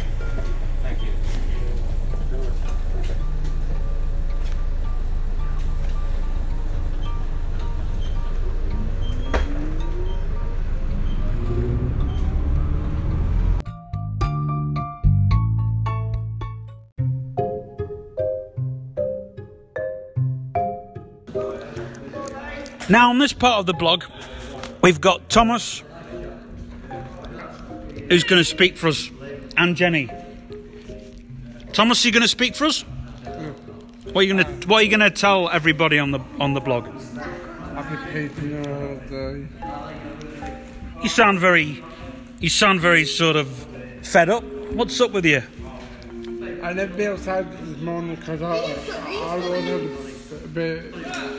Now, 22.91 23.11
on 23.11 23.19
this 23.19 23.33
part 23.33 23.61
of 23.61 23.67
the 23.67 23.73
blog, 23.73 24.03
we've 24.83 25.01
got 25.01 25.29
Thomas, 25.29 25.85
who's 28.09 28.25
going 28.25 28.41
to 28.41 28.45
speak 28.45 28.77
for 28.77 28.89
us, 28.89 29.09
and 29.57 29.77
Jenny. 29.77 30.11
Thomas, 31.73 32.05
are 32.05 32.09
you 32.09 32.13
going 32.13 32.23
to 32.23 32.29
speak 32.29 32.57
for 32.57 32.67
us? 32.67 32.85
What 34.13 34.17
are 34.17 34.23
you 34.25 34.35
gonna 34.35 34.51
What 34.67 34.79
are 34.79 34.83
you 34.83 34.91
gonna 34.91 35.11
tell 35.11 35.49
everybody 35.51 36.01
on 36.01 36.11
the 36.11 36.19
on 36.41 36.53
the 36.55 36.61
blog? 36.61 36.89
Application 37.77 38.67
all 38.67 38.97
day. 39.09 39.47
You 41.01 41.09
sound 41.09 41.39
very, 41.39 41.85
you 42.41 42.49
sound 42.49 42.81
very 42.81 43.05
sort 43.05 43.37
of 43.37 43.47
fed 44.03 44.29
up. 44.31 44.43
What's 44.73 45.01
up 45.01 45.13
with 45.13 45.25
you? 45.25 45.45
I 46.61 46.73
never 46.73 46.93
been 46.95 47.13
outside 47.13 47.53
this 47.53 47.81
morning 47.81 48.17
because 48.17 48.43
I, 48.43 48.57
I 48.57 49.37
was 49.37 50.33
a 50.33 50.49
bit, 50.49 50.93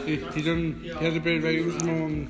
he, 0.05 0.15
he 0.17 0.41
done, 0.41 0.79
he 0.81 0.89
had 0.89 1.15
a 1.15 1.19
bit 1.19 1.37
of 1.37 1.43
rain 1.43 1.67
this 1.71 1.83
morning. 1.83 2.27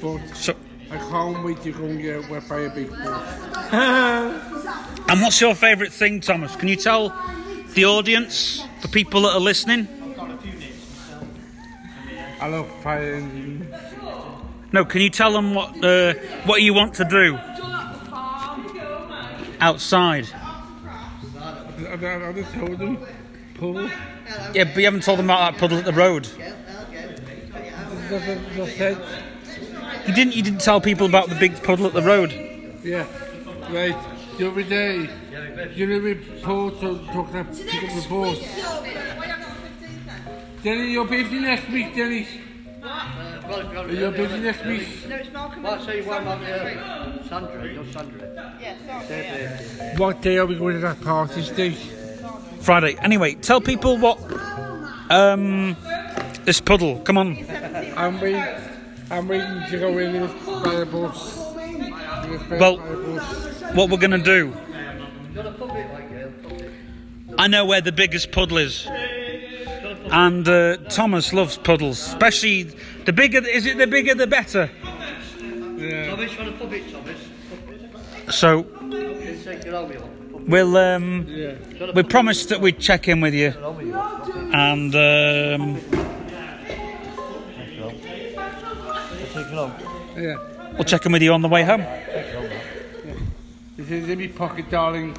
But 0.00 0.36
So, 0.36 0.54
I 0.90 0.96
can't 0.96 1.44
wait 1.44 1.62
to 1.62 1.72
go 1.72 1.84
and 1.84 2.00
get 2.00 2.28
wet 2.28 2.48
by 2.48 2.60
a 2.60 2.70
big 2.70 2.90
bus. 2.90 3.72
and 5.08 5.20
what's 5.20 5.40
your 5.40 5.54
favourite 5.54 5.92
thing, 5.92 6.20
Thomas? 6.20 6.56
Can 6.56 6.68
you 6.68 6.76
tell 6.76 7.14
the 7.74 7.84
audience, 7.84 8.62
the 8.82 8.88
people 8.88 9.22
that 9.22 9.34
are 9.34 9.40
listening? 9.40 9.88
I 12.40 12.48
love 12.48 12.68
fire 12.82 13.14
engines. 13.14 13.72
No, 14.72 14.84
can 14.84 15.00
you 15.02 15.10
tell 15.10 15.32
them 15.32 15.54
what 15.54 15.84
uh, 15.84 16.14
what 16.44 16.62
you 16.62 16.74
want 16.74 16.94
to 16.94 17.04
do 17.04 17.38
outside? 19.60 20.26
I, 21.38 21.98
I, 22.00 22.28
I 22.28 22.32
just 22.32 22.52
told 22.54 22.78
them, 22.78 22.98
pull. 24.32 24.56
Yeah, 24.56 24.64
but 24.64 24.76
you 24.76 24.84
haven't 24.84 25.02
told 25.02 25.18
them 25.18 25.26
about 25.26 25.52
that 25.52 25.60
puddle 25.60 25.78
at 25.78 25.84
the 25.84 25.92
road. 25.92 26.28
Just, 28.08 28.56
just 28.56 28.76
said, 28.76 28.98
You 30.06 30.14
didn't. 30.14 30.36
You 30.36 30.42
didn't 30.42 30.60
tell 30.60 30.80
people 30.80 31.06
about 31.06 31.28
the 31.28 31.34
big 31.36 31.62
puddle 31.62 31.86
at 31.86 31.92
the 31.94 32.02
road. 32.02 32.32
yeah, 32.82 33.06
right. 33.70 33.96
The 34.38 34.50
other 34.50 34.62
day, 34.62 35.08
you 35.74 35.86
know, 35.86 35.98
we 36.00 36.14
Paul 36.42 36.70
took, 36.72 37.06
took 37.12 37.26
pick 37.32 37.36
up 37.36 37.52
the 37.52 38.06
bus. 38.08 38.38
Jenny, 40.62 40.92
you're 40.92 41.06
busy 41.06 41.40
next 41.40 41.68
week, 41.70 41.94
Jenny. 41.94 42.26
Well, 42.82 43.90
You're 43.92 44.10
busy 44.10 44.40
next 44.40 44.64
week. 44.64 44.88
No, 45.08 45.16
it's 45.16 45.32
Malcolm. 45.32 45.62
Well, 45.62 45.80
so 45.80 45.92
you 45.92 46.04
won't 46.04 46.24
have 46.24 46.42
uh, 46.42 47.28
Sandra, 47.28 47.72
you're 47.72 47.86
Sandra. 47.92 48.58
Yeah, 48.60 48.76
sorry. 48.86 49.96
What 49.96 50.22
day 50.22 50.38
are 50.38 50.46
we 50.46 50.56
going 50.56 50.74
to 50.74 50.80
that 50.80 51.00
party, 51.00 51.42
Steve? 51.42 52.01
Friday. 52.62 52.96
Anyway, 53.02 53.34
tell 53.34 53.60
people 53.60 53.98
what 53.98 54.18
um 55.10 55.76
this 56.44 56.60
puddle. 56.60 57.00
Come 57.00 57.18
on. 57.18 57.36
I'm 57.96 58.20
waiting. 58.20 58.44
I'm 59.10 59.28
waiting 59.28 59.62
to 59.70 59.78
go 59.78 59.98
in 59.98 60.12
this 60.12 60.32
by 60.46 60.84
bus. 60.84 61.36
Well- 62.50 62.76
by 62.76 62.88
the 62.88 62.96
bus. 62.96 63.74
What 63.74 63.90
we're 63.90 63.98
gonna 63.98 64.18
do. 64.18 64.52
Got 65.34 65.46
a 65.46 65.52
puppet 65.52 65.92
like 65.92 66.10
you, 66.10 66.32
puppet. 66.42 66.70
I 67.38 67.46
know 67.48 67.64
where 67.64 67.80
the 67.80 67.92
biggest 67.92 68.32
puddle 68.32 68.58
is. 68.58 68.86
And 70.10 70.46
uh, 70.46 70.76
Thomas 70.90 71.32
loves 71.32 71.56
puddles, 71.56 71.98
especially 72.06 72.64
the 73.06 73.12
bigger. 73.12 73.46
Is 73.46 73.64
it 73.66 73.78
the 73.78 73.86
bigger 73.86 74.14
the 74.14 74.26
better? 74.26 74.70
Yeah. 75.76 76.10
Thomas, 76.10 76.36
want 76.36 76.48
a 76.50 76.52
puppet, 76.52 76.82
Thomas? 76.92 77.18
So 78.34 78.66
Let's 80.46 80.54
take 80.54 80.70
your 80.70 80.74
army 80.74 80.74
off. 80.74 80.74
we'll 80.74 80.76
um, 80.76 81.26
Yeah. 81.28 81.92
we 81.94 82.02
promised 82.02 82.48
that 82.50 82.60
we'd 82.60 82.78
check 82.78 83.08
in 83.08 83.20
with 83.20 83.34
you, 83.34 83.52
and 84.52 84.94
um, 84.94 85.80
Take 89.32 89.46
it 89.46 89.58
on. 89.58 89.72
Yeah. 90.16 90.36
we'll 90.74 90.84
check 90.84 91.06
in 91.06 91.12
with 91.12 91.22
you 91.22 91.32
on 91.32 91.40
the 91.42 91.48
way 91.48 91.62
home. 91.64 91.80
This 93.76 93.90
is 93.90 94.08
in 94.08 94.18
my 94.18 94.26
pocket, 94.26 94.68
darling. 94.70 95.16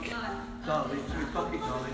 Darling, 0.65 0.99
it's 0.99 1.13
your 1.15 1.25
pocket, 1.27 1.59
darling. 1.59 1.93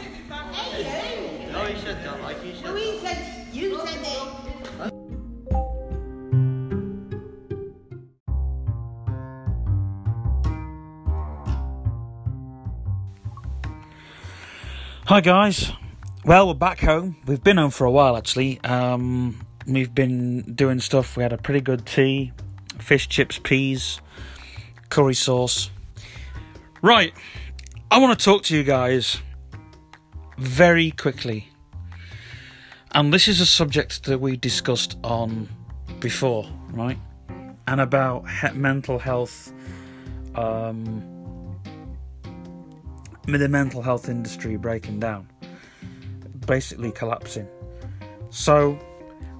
No, 1.51 1.65
he 1.65 1.79
said 1.81 2.03
that, 2.03 2.21
like 2.21 2.43
he 2.43 2.53
said. 2.53 2.71
Louise 2.73 3.01
said, 3.01 3.47
you 3.53 3.79
said 3.79 4.01
it. 4.01 4.38
Hi 15.09 15.21
guys. 15.21 15.71
Well, 16.23 16.49
we're 16.49 16.53
back 16.53 16.81
home. 16.81 17.15
We've 17.25 17.43
been 17.43 17.57
home 17.57 17.71
for 17.71 17.85
a 17.85 17.89
while 17.89 18.15
actually. 18.15 18.59
Um, 18.63 19.43
we've 19.65 19.95
been 19.95 20.53
doing 20.53 20.79
stuff. 20.79 21.17
We 21.17 21.23
had 21.23 21.33
a 21.33 21.37
pretty 21.39 21.61
good 21.61 21.87
tea, 21.87 22.31
fish 22.77 23.09
chips, 23.09 23.39
peas, 23.39 24.01
curry 24.89 25.15
sauce. 25.15 25.71
Right. 26.83 27.11
I 27.89 27.97
want 27.97 28.19
to 28.19 28.23
talk 28.23 28.43
to 28.43 28.55
you 28.55 28.63
guys 28.63 29.19
very 30.37 30.91
quickly. 30.91 31.49
And 32.91 33.11
this 33.11 33.27
is 33.27 33.41
a 33.41 33.47
subject 33.47 34.03
that 34.03 34.21
we 34.21 34.37
discussed 34.37 34.95
on 35.03 35.49
before, 35.99 36.47
right? 36.69 36.99
And 37.67 37.81
about 37.81 38.29
he- 38.29 38.51
mental 38.51 38.99
health 38.99 39.51
um 40.35 41.18
with 43.31 43.41
the 43.41 43.49
mental 43.49 43.81
health 43.81 44.09
industry 44.09 44.55
breaking 44.55 44.99
down, 44.99 45.27
basically 46.45 46.91
collapsing. 46.91 47.47
So, 48.29 48.73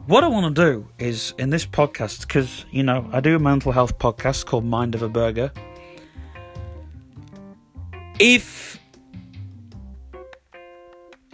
what 0.08 0.23
I 0.23 0.28
want 0.28 0.56
to 0.56 0.71
do 0.71 0.88
is 0.97 1.34
in 1.38 1.49
this 1.49 1.65
podcast, 1.65 2.21
because 2.21 2.65
you 2.71 2.84
know, 2.84 3.08
I 3.12 3.19
do 3.19 3.36
a 3.36 3.39
mental 3.39 3.71
health 3.71 3.97
podcast 3.99 4.45
called 4.45 4.65
Mind 4.65 4.95
of 4.95 5.02
a 5.02 5.10
Burger. 5.10 5.52
If 8.19 8.80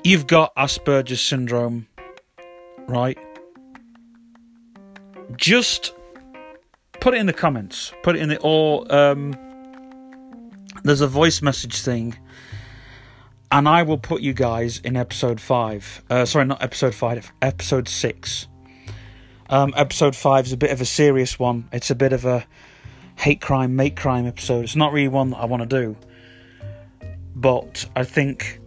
you've 0.04 0.28
got 0.28 0.56
Asperger's 0.56 1.22
syndrome, 1.22 1.88
right, 2.88 3.18
just 5.36 5.94
put 7.00 7.14
it 7.14 7.18
in 7.18 7.26
the 7.26 7.34
comments, 7.34 7.92
put 8.04 8.16
it 8.16 8.22
in 8.22 8.30
the 8.30 8.40
or 8.42 8.86
um, 8.94 9.34
there's 10.84 11.02
a 11.02 11.08
voice 11.08 11.42
message 11.42 11.82
thing 11.82 12.16
and 13.56 13.70
I 13.70 13.84
will 13.84 13.98
put 13.98 14.22
you 14.22 14.34
guys 14.34 14.80
in 14.80 14.98
episode 14.98 15.40
five. 15.40 16.04
Uh, 16.10 16.26
sorry, 16.26 16.44
not 16.44 16.62
episode 16.62 16.94
five, 16.94 17.32
episode 17.42 17.88
six. 17.88 18.50
Um, 19.50 19.74
episode 19.78 20.14
five 20.14 20.46
is 20.46 20.52
a 20.52 20.58
bit 20.58 20.72
of 20.72 20.82
a 20.82 20.86
serious 20.86 21.40
one. 21.40 21.70
It's 21.72 21.90
a 21.90 21.96
bit 21.96 22.12
of 22.12 22.26
a 22.26 22.46
hate 23.16 23.40
crime, 23.40 23.78
mate 23.78 23.96
crime 23.96 24.28
episode. 24.28 24.66
It's 24.66 24.76
not 24.76 24.92
really 24.92 25.08
one 25.08 25.30
that 25.30 25.38
I 25.38 25.46
want 25.46 25.70
to 25.70 25.70
do, 25.70 25.96
but 27.34 27.86
I 27.96 28.04
think 28.04 28.60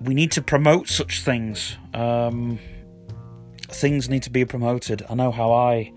we 0.00 0.12
need 0.12 0.32
to 0.32 0.42
promote 0.42 0.88
such 0.88 1.22
things. 1.22 1.76
Um, 1.94 2.58
things 3.68 4.08
need 4.08 4.24
to 4.24 4.30
be 4.30 4.44
promoted. 4.44 5.06
I 5.08 5.14
know 5.14 5.30
how 5.30 5.52
I, 5.52 5.92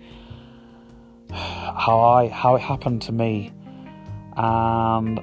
how 1.32 2.00
I, 2.00 2.28
how 2.28 2.54
it 2.58 2.62
happened 2.62 3.02
to 3.04 3.12
me, 3.12 3.52
and 4.38 5.20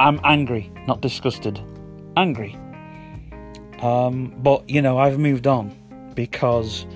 I'm 0.00 0.18
angry, 0.24 0.72
not 0.86 1.02
disgusted. 1.02 1.60
Angry. 2.16 2.56
Um, 3.80 4.34
but, 4.38 4.68
you 4.68 4.80
know, 4.80 4.96
I've 4.96 5.18
moved 5.18 5.46
on 5.46 5.76
because 6.14 6.86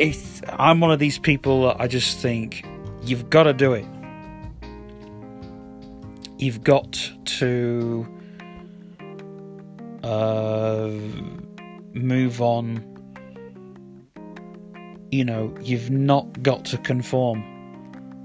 it's, 0.00 0.42
I'm 0.48 0.80
one 0.80 0.90
of 0.90 0.98
these 0.98 1.20
people 1.20 1.68
that 1.68 1.80
I 1.80 1.86
just 1.86 2.18
think 2.18 2.66
you've 3.02 3.30
got 3.30 3.44
to 3.44 3.52
do 3.52 3.74
it. 3.74 3.86
You've 6.38 6.64
got 6.64 7.12
to 7.24 8.08
uh, 10.02 10.90
move 11.92 12.42
on. 12.42 12.84
You 15.12 15.24
know, 15.24 15.54
you've 15.62 15.92
not 15.92 16.42
got 16.42 16.64
to 16.66 16.78
conform 16.78 17.57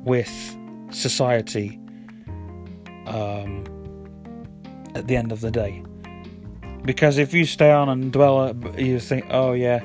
with 0.04 0.58
society 0.92 1.80
um, 3.08 3.64
at 4.96 5.08
the 5.08 5.16
end 5.16 5.32
of 5.32 5.42
the 5.42 5.52
day. 5.52 5.84
Because 6.84 7.18
if 7.18 7.34
you 7.34 7.46
stay 7.46 7.72
on 7.72 7.90
and 7.90 8.12
dwell, 8.12 8.54
you 8.78 9.00
think, 9.00 9.26
oh 9.30 9.54
yeah, 9.54 9.84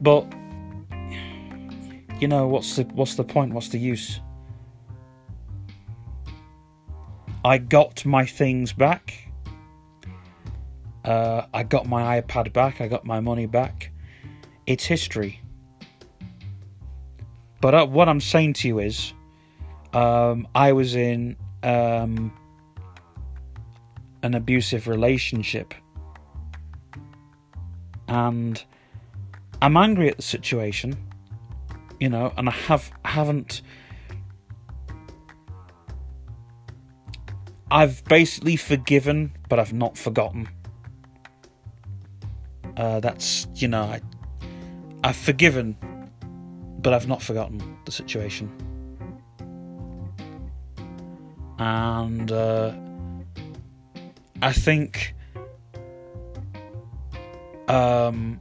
but 0.00 0.26
you 2.20 2.28
know 2.28 2.48
what's 2.48 2.76
the 2.76 2.82
what's 2.94 3.14
the 3.14 3.24
point? 3.24 3.52
What's 3.52 3.68
the 3.68 3.78
use? 3.78 4.20
I 7.44 7.58
got 7.58 8.04
my 8.04 8.24
things 8.24 8.72
back. 8.72 9.28
Uh, 11.04 11.46
I 11.52 11.62
got 11.62 11.86
my 11.86 12.20
iPad 12.20 12.52
back. 12.52 12.80
I 12.80 12.88
got 12.88 13.04
my 13.04 13.20
money 13.20 13.46
back. 13.46 13.90
It's 14.66 14.84
history. 14.84 15.43
But 17.64 17.74
uh, 17.74 17.86
what 17.86 18.10
I'm 18.10 18.20
saying 18.20 18.52
to 18.60 18.68
you 18.68 18.78
is, 18.78 19.14
um, 19.94 20.46
I 20.54 20.72
was 20.72 20.94
in 20.94 21.34
um, 21.62 22.30
an 24.22 24.34
abusive 24.34 24.86
relationship, 24.86 25.72
and 28.06 28.62
I'm 29.62 29.78
angry 29.78 30.10
at 30.10 30.18
the 30.18 30.22
situation, 30.22 30.94
you 31.98 32.10
know, 32.10 32.34
and 32.36 32.50
I 32.50 32.52
have 32.52 32.92
haven't. 33.02 33.62
I've 37.70 38.04
basically 38.04 38.56
forgiven, 38.56 39.32
but 39.48 39.58
I've 39.58 39.72
not 39.72 39.96
forgotten. 39.96 40.50
Uh, 42.76 43.00
that's 43.00 43.48
you 43.54 43.68
know, 43.68 43.84
I, 43.84 44.02
I've 45.02 45.16
forgiven, 45.16 45.78
but 46.84 46.92
I've 46.92 47.08
not 47.08 47.22
forgotten 47.22 47.78
the 47.86 47.90
situation. 47.90 48.52
And 51.58 52.30
uh, 52.30 52.74
I 54.42 54.52
think 54.52 55.14
um, 57.68 58.38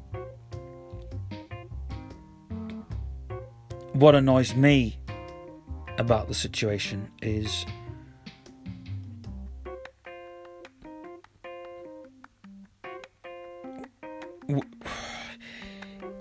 what 3.94 4.14
annoys 4.14 4.54
me 4.56 5.00
about 5.98 6.28
the 6.28 6.34
situation 6.34 7.10
is 7.22 7.66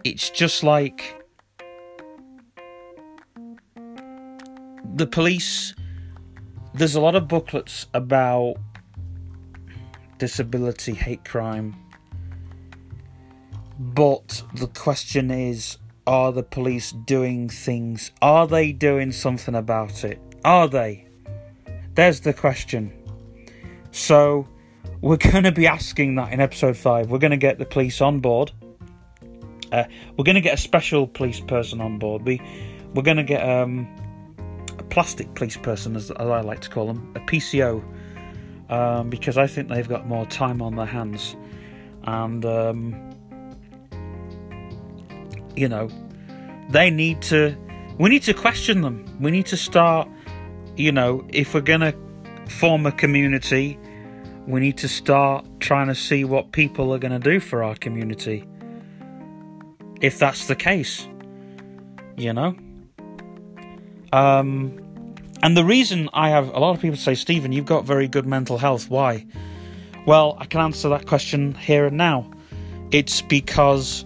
it's 0.05 0.31
just 0.31 0.63
like 0.63 1.22
the 5.03 5.07
police 5.09 5.75
there's 6.75 6.95
a 6.95 7.01
lot 7.01 7.17
of 7.17 7.27
booklets 7.27 7.89
about 7.93 8.55
disability 10.19 10.95
hate 10.95 11.25
crime. 11.25 11.75
But 13.81 14.45
the 14.55 14.69
question 14.69 15.33
is 15.33 15.79
are 16.07 16.31
the 16.31 16.45
police 16.45 16.93
doing 16.93 17.49
things? 17.49 18.13
Are 18.23 18.47
they 18.47 18.71
doing 18.71 19.11
something 19.11 19.57
about 19.57 20.05
it? 20.05 20.21
Are 20.45 20.69
they? 20.69 21.09
There's 21.97 22.21
the 22.21 22.33
question. 22.33 22.93
So 23.91 24.47
we're 25.01 25.17
going 25.17 25.43
to 25.43 25.51
be 25.51 25.67
asking 25.67 26.15
that 26.15 26.33
in 26.33 26.41
episode 26.41 26.77
5 26.77 27.11
we're 27.11 27.19
going 27.19 27.33
to 27.33 27.37
get 27.49 27.59
the 27.59 27.67
police 27.67 28.01
on 28.01 28.21
board. 28.21 28.53
Uh, 29.73 29.83
we're 30.17 30.25
going 30.25 30.37
to 30.37 30.41
get 30.41 30.55
a 30.55 30.63
special 30.63 31.09
police 31.09 31.41
person 31.41 31.81
on 31.81 31.99
board. 31.99 32.25
We 32.25 32.41
we're 32.95 33.03
going 33.03 33.17
to 33.17 33.25
get 33.25 33.43
um, 33.43 33.89
plastic 34.93 35.33
police 35.35 35.57
person 35.57 35.97
as, 35.97 36.11
as 36.11 36.29
i 36.29 36.41
like 36.41 36.61
to 36.61 36.69
call 36.69 36.87
them 36.87 37.13
a 37.17 37.21
pco 37.21 37.83
um, 38.71 39.11
because 39.11 39.39
i 39.39 39.47
think 39.47 39.69
they've 39.69 39.89
got 39.89 40.07
more 40.07 40.27
time 40.27 40.63
on 40.63 40.77
their 40.77 40.87
hands. 40.87 41.37
And 42.05 42.45
um, 42.45 43.13
you 45.57 45.69
know 45.69 45.89
they 46.71 46.91
need 46.91 47.23
to 47.23 47.57
we 47.99 48.09
need 48.09 48.23
to 48.23 48.35
question 48.35 48.81
them. 48.81 49.05
We 49.21 49.31
need 49.31 49.47
to 49.47 49.57
start 49.57 50.09
you 50.77 50.93
know 50.93 51.25
if 51.29 51.55
we're 51.55 51.61
gonna 51.61 51.95
form 52.49 52.87
a 52.87 52.93
community 52.93 53.79
we 54.47 54.59
need 54.59 54.77
to 54.79 54.89
start 54.89 55.47
trying 55.61 55.87
to 55.87 55.95
see 55.95 56.25
what 56.25 56.51
people 56.53 56.93
are 56.93 56.99
going 56.99 57.13
to 57.13 57.19
do 57.19 57.39
for 57.39 57.63
our 57.63 57.77
community 57.77 58.45
if 60.01 60.19
that's 60.19 60.49
the 60.49 60.57
case 60.57 61.07
you 62.17 62.33
know 62.33 62.57
um 64.13 64.79
and 65.43 65.57
the 65.57 65.65
reason 65.65 66.09
i 66.13 66.29
have 66.31 66.49
a 66.49 66.59
lot 66.59 66.75
of 66.75 66.81
people 66.81 66.97
say 66.97 67.15
stephen 67.15 67.53
you've 67.53 67.67
got 67.67 67.85
very 67.85 68.09
good 68.09 68.27
mental 68.27 68.59
health. 68.59 68.89
Why? 68.91 69.27
Well 70.07 70.37
i 70.41 70.47
can 70.47 70.61
answer 70.61 70.89
that 70.91 71.07
question 71.07 71.55
here 71.55 71.87
and 71.87 71.97
now. 71.97 72.31
It's 72.91 73.23
because 73.23 74.05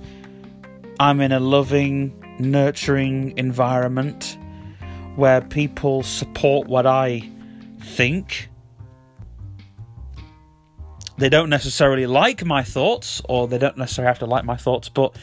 i'm 1.01 1.21
in 1.21 1.33
a 1.33 1.40
loving 1.40 2.23
nurturing 2.38 3.37
environment 3.38 4.38
where 5.16 5.40
people 5.40 6.03
support 6.03 6.69
what 6.69 6.87
i 6.87 7.23
think. 7.87 8.51
They 11.19 11.31
don't 11.31 11.49
necessarily 11.49 12.07
like 12.07 12.45
my 12.45 12.62
thoughts, 12.62 13.23
or 13.27 13.49
they 13.49 13.57
don't 13.57 13.79
necessarily 13.79 14.09
have 14.09 14.19
to 14.19 14.27
like 14.27 14.45
my 14.45 14.57
thoughts, 14.57 14.90
but 14.90 15.16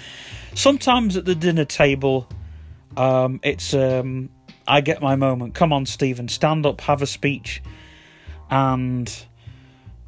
sometimes 0.56 1.16
at 1.18 1.26
the 1.26 1.36
dinner 1.36 1.66
table, 1.66 2.28
um, 2.98 3.40
it's 3.44 3.76
um, 3.76 4.30
I 4.68 4.82
get 4.82 5.02
my 5.02 5.16
moment. 5.16 5.54
Come 5.54 5.74
on, 5.74 5.86
Stephen, 5.86 6.28
stand 6.28 6.66
up, 6.66 6.82
have 6.82 7.02
a 7.02 7.06
speech, 7.08 7.62
and 8.50 9.14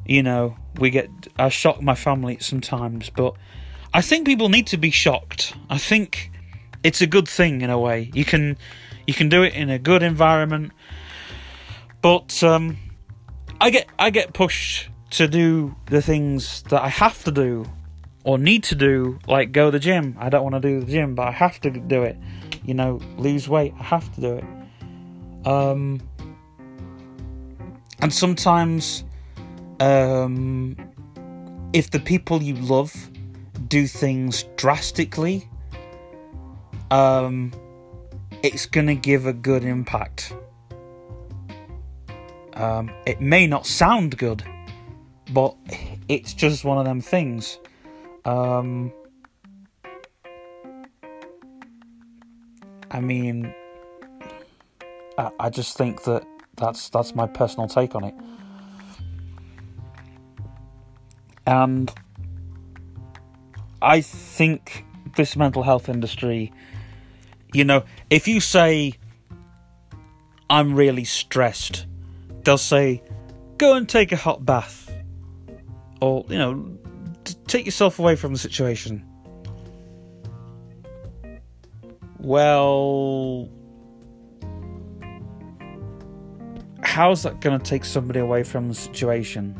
you 0.06 0.24
know 0.24 0.56
we 0.80 0.90
get. 0.90 1.10
I 1.38 1.50
shock 1.50 1.82
my 1.82 1.96
family 1.96 2.38
sometimes, 2.40 3.10
but 3.10 3.36
I 3.94 4.02
think 4.02 4.26
people 4.26 4.50
need 4.50 4.68
to 4.68 4.78
be 4.78 4.92
shocked. 4.92 5.56
I 5.70 5.78
think 5.78 6.32
it's 6.84 7.02
a 7.02 7.08
good 7.08 7.28
thing 7.28 7.62
in 7.62 7.70
a 7.70 7.80
way. 7.80 8.12
You 8.14 8.26
can 8.26 8.58
you 9.08 9.14
can 9.14 9.30
do 9.30 9.44
it 9.44 9.54
in 9.54 9.70
a 9.70 9.80
good 9.80 10.04
environment, 10.04 10.72
but 12.02 12.44
um, 12.44 12.78
I 13.60 13.70
get 13.70 13.88
I 14.00 14.10
get 14.10 14.34
pushed 14.34 14.90
to 15.12 15.28
do 15.28 15.76
the 15.88 16.02
things 16.02 16.64
that 16.64 16.82
I 16.82 16.90
have 16.90 17.24
to 17.24 17.32
do 17.32 17.66
or 18.26 18.38
need 18.38 18.64
to 18.64 18.76
do, 18.76 19.20
like 19.28 19.52
go 19.52 19.66
to 19.66 19.72
the 19.72 19.80
gym. 19.80 20.16
I 20.20 20.30
don't 20.30 20.44
want 20.44 20.56
to 20.56 20.60
do 20.60 20.82
the 20.82 20.92
gym, 20.92 21.16
but 21.16 21.28
I 21.28 21.32
have 21.32 21.62
to 21.62 21.70
do 21.70 22.04
it. 22.04 22.18
You 22.66 22.74
know, 22.74 23.00
lose 23.18 23.48
weight. 23.48 23.74
I 23.80 23.84
have 23.84 24.14
to 24.16 24.22
do 24.22 24.34
it. 24.34 25.48
Um, 25.48 26.02
and 28.00 28.14
sometimes, 28.14 29.04
um, 29.80 30.76
if 31.74 31.92
the 31.92 32.00
people 32.00 32.42
you 32.42 32.56
love 32.56 32.94
do 33.68 33.88
things 33.88 34.44
drastically, 34.56 35.48
um, 36.92 37.52
it's 38.44 38.66
going 38.66 38.88
to 38.88 38.96
give 38.96 39.26
a 39.26 39.34
good 39.34 39.64
impact. 39.64 40.34
Um, 42.54 42.92
it 43.06 43.20
may 43.20 43.48
not 43.48 43.66
sound 43.66 44.18
good, 44.18 44.44
but 45.32 45.56
it's 46.08 46.34
just 46.34 46.64
one 46.64 46.78
of 46.78 46.86
them 46.86 47.02
things. 47.02 47.60
Um, 48.24 48.94
I 52.96 53.02
mean, 53.02 53.54
I, 55.18 55.30
I 55.38 55.50
just 55.50 55.78
think 55.78 56.04
that 56.04 56.26
that's 56.56 56.88
that's 56.88 57.14
my 57.14 57.28
personal 57.28 57.68
take 57.68 57.94
on 57.94 58.06
it, 58.06 58.14
and 61.46 61.94
I 63.82 64.00
think 64.00 64.86
this 65.18 65.36
mental 65.36 65.62
health 65.62 65.90
industry, 65.90 66.54
you 67.54 67.66
know, 67.66 67.84
if 68.10 68.30
you 68.30 68.40
say 68.40 68.94
I'm 70.50 70.74
really 70.74 71.04
stressed, 71.04 71.88
they'll 72.46 72.58
say 72.58 73.04
go 73.58 73.74
and 73.74 73.90
take 73.90 74.14
a 74.14 74.16
hot 74.16 74.46
bath 74.46 74.90
or 76.00 76.26
you 76.30 76.38
know 76.38 76.78
t- 77.26 77.36
take 77.46 77.66
yourself 77.66 78.00
away 78.00 78.16
from 78.16 78.32
the 78.32 78.40
situation 78.40 79.06
well 82.26 83.48
how's 86.82 87.22
that 87.22 87.40
going 87.40 87.60
to 87.60 87.64
take 87.64 87.86
somebody 87.86 88.20
away 88.20 88.42
from 88.42 88.68
the 88.68 88.74
situation? 88.74 89.54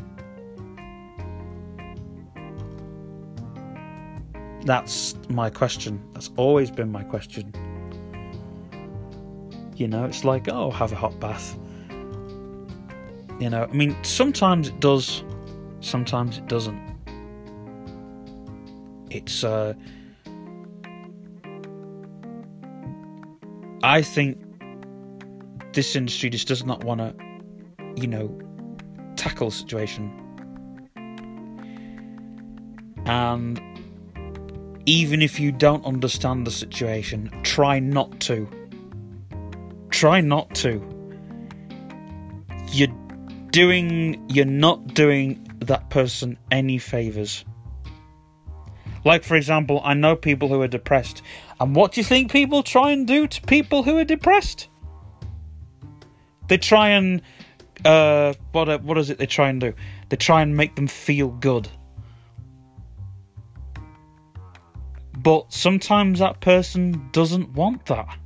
That's 4.64 5.14
my 5.28 5.48
question. 5.48 6.02
That's 6.12 6.30
always 6.36 6.72
been 6.72 6.90
my 6.90 7.04
question. 7.04 7.52
You 9.76 9.86
know 9.86 10.04
it's 10.04 10.24
like 10.24 10.48
oh 10.48 10.70
have 10.70 10.90
a 10.90 10.96
hot 10.96 11.20
bath. 11.20 11.56
You 13.38 13.50
know 13.50 13.68
i 13.70 13.72
mean 13.72 13.94
sometimes 14.02 14.68
it 14.68 14.80
does 14.80 15.22
sometimes 15.80 16.38
it 16.38 16.48
doesn't. 16.48 16.80
It's 19.10 19.44
uh 19.44 19.74
I 23.82 24.02
think 24.02 24.38
this 25.72 25.94
industry 25.94 26.30
just 26.30 26.48
does 26.48 26.64
not 26.64 26.84
want 26.84 27.00
to, 27.00 27.14
you 27.96 28.06
know, 28.06 28.38
tackle 29.16 29.50
the 29.50 29.56
situation. 29.56 30.22
And 33.06 33.60
even 34.86 35.22
if 35.22 35.38
you 35.38 35.52
don't 35.52 35.84
understand 35.84 36.46
the 36.46 36.50
situation, 36.50 37.30
try 37.42 37.78
not 37.78 38.20
to. 38.20 38.48
Try 39.90 40.20
not 40.20 40.54
to. 40.56 40.82
You're 42.72 42.94
doing, 43.50 44.24
you're 44.28 44.44
not 44.44 44.94
doing 44.94 45.46
that 45.60 45.90
person 45.90 46.38
any 46.50 46.78
favors. 46.78 47.44
Like, 49.06 49.22
for 49.22 49.36
example, 49.36 49.80
I 49.84 49.94
know 49.94 50.16
people 50.16 50.48
who 50.48 50.60
are 50.62 50.68
depressed, 50.68 51.22
and 51.60 51.76
what 51.76 51.92
do 51.92 52.00
you 52.00 52.04
think 52.04 52.32
people 52.32 52.64
try 52.64 52.90
and 52.90 53.06
do 53.06 53.28
to 53.28 53.40
people 53.42 53.84
who 53.84 53.96
are 53.98 54.04
depressed? 54.04 54.68
They 56.48 56.58
try 56.58 56.88
and 56.88 57.22
uh, 57.84 58.34
what 58.50 58.68
uh, 58.68 58.78
what 58.78 58.98
is 58.98 59.08
it 59.08 59.18
they 59.18 59.26
try 59.26 59.48
and 59.48 59.60
do? 59.60 59.74
They 60.08 60.16
try 60.16 60.42
and 60.42 60.56
make 60.56 60.74
them 60.74 60.88
feel 60.88 61.28
good. 61.28 61.68
But 65.16 65.52
sometimes 65.52 66.18
that 66.18 66.40
person 66.40 67.08
doesn't 67.12 67.50
want 67.54 67.86
that. 67.86 68.18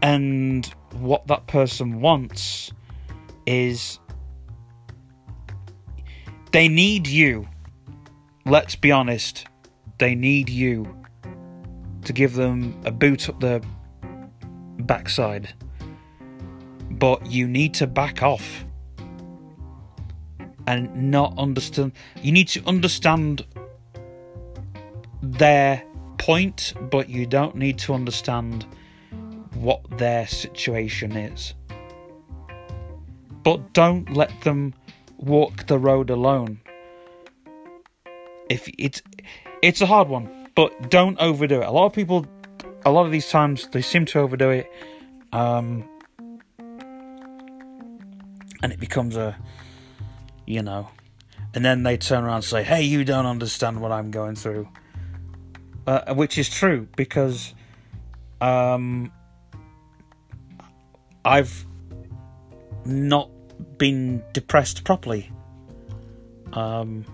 and 0.00 0.66
what 0.92 1.26
that 1.26 1.46
person 1.46 2.00
wants 2.00 2.72
is 3.46 3.98
they 6.52 6.68
need 6.68 7.06
you. 7.06 7.48
Let's 8.44 8.76
be 8.76 8.90
honest, 8.90 9.46
they 9.98 10.14
need 10.14 10.48
you 10.48 10.94
to 12.04 12.12
give 12.12 12.34
them 12.34 12.80
a 12.84 12.90
boot 12.90 13.28
up 13.28 13.40
the 13.40 13.62
backside. 14.80 15.52
But 16.90 17.26
you 17.26 17.46
need 17.46 17.74
to 17.74 17.86
back 17.86 18.22
off 18.22 18.64
and 20.66 21.10
not 21.10 21.34
understand. 21.38 21.92
You 22.22 22.32
need 22.32 22.48
to 22.48 22.64
understand 22.66 23.44
their 25.22 25.82
point, 26.18 26.74
but 26.90 27.08
you 27.08 27.26
don't 27.26 27.56
need 27.56 27.78
to 27.80 27.94
understand 27.94 28.66
what 29.54 29.98
their 29.98 30.26
situation 30.26 31.16
is. 31.16 31.54
But 33.42 33.72
don't 33.72 34.12
let 34.14 34.40
them 34.42 34.74
walk 35.18 35.66
the 35.66 35.78
road 35.78 36.10
alone. 36.10 36.60
If 38.48 38.68
it's 38.78 39.02
it's 39.62 39.80
a 39.80 39.86
hard 39.86 40.08
one, 40.08 40.48
but 40.54 40.90
don't 40.90 41.18
overdo 41.20 41.60
it. 41.60 41.66
A 41.66 41.70
lot 41.70 41.86
of 41.86 41.92
people, 41.92 42.26
a 42.84 42.90
lot 42.90 43.04
of 43.04 43.12
these 43.12 43.28
times, 43.28 43.68
they 43.68 43.82
seem 43.82 44.06
to 44.06 44.20
overdo 44.20 44.50
it, 44.50 44.72
um, 45.32 45.88
and 48.62 48.72
it 48.72 48.80
becomes 48.80 49.16
a, 49.16 49.36
you 50.46 50.62
know, 50.62 50.88
and 51.54 51.64
then 51.64 51.82
they 51.82 51.96
turn 51.96 52.24
around 52.24 52.36
and 52.36 52.44
say, 52.44 52.62
"Hey, 52.62 52.82
you 52.82 53.04
don't 53.04 53.26
understand 53.26 53.80
what 53.80 53.92
I'm 53.92 54.10
going 54.10 54.36
through," 54.36 54.68
uh, 55.86 56.14
which 56.14 56.38
is 56.38 56.48
true 56.48 56.88
because, 56.96 57.54
um, 58.40 59.12
I've 61.24 61.66
not 62.86 63.30
been 63.78 64.22
depressed 64.32 64.84
properly. 64.84 65.30
Um, 66.52 67.04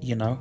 you 0.00 0.14
know. 0.14 0.38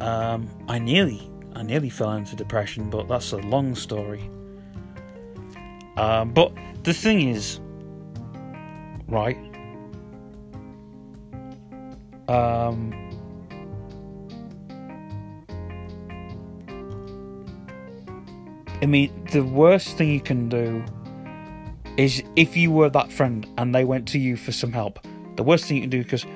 Um, 0.00 0.48
I 0.68 0.78
nearly, 0.78 1.28
I 1.54 1.62
nearly 1.62 1.90
fell 1.90 2.12
into 2.12 2.36
depression, 2.36 2.90
but 2.90 3.08
that's 3.08 3.32
a 3.32 3.38
long 3.38 3.74
story. 3.74 4.30
Um, 5.96 6.32
but 6.32 6.52
the 6.84 6.92
thing 6.92 7.28
is, 7.28 7.58
right? 9.08 9.38
Um, 12.28 12.92
I 18.82 18.86
mean, 18.86 19.10
the 19.32 19.42
worst 19.42 19.96
thing 19.96 20.10
you 20.10 20.20
can 20.20 20.48
do 20.48 20.84
is 21.96 22.22
if 22.36 22.56
you 22.56 22.70
were 22.70 22.90
that 22.90 23.10
friend 23.10 23.46
and 23.56 23.74
they 23.74 23.84
went 23.84 24.06
to 24.08 24.18
you 24.18 24.36
for 24.36 24.52
some 24.52 24.72
help, 24.72 24.98
the 25.36 25.42
worst 25.42 25.64
thing 25.64 25.76
you 25.78 25.82
can 25.82 25.90
do 25.90 26.02
because, 26.02 26.26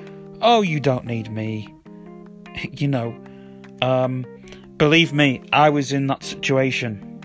oh, 0.41 0.61
you 0.61 0.79
don't 0.79 1.05
need 1.05 1.31
me. 1.31 1.73
You 2.71 2.89
know, 2.89 3.15
um, 3.81 4.25
believe 4.75 5.13
me, 5.13 5.41
I 5.53 5.69
was 5.69 5.93
in 5.93 6.07
that 6.07 6.21
situation 6.21 7.21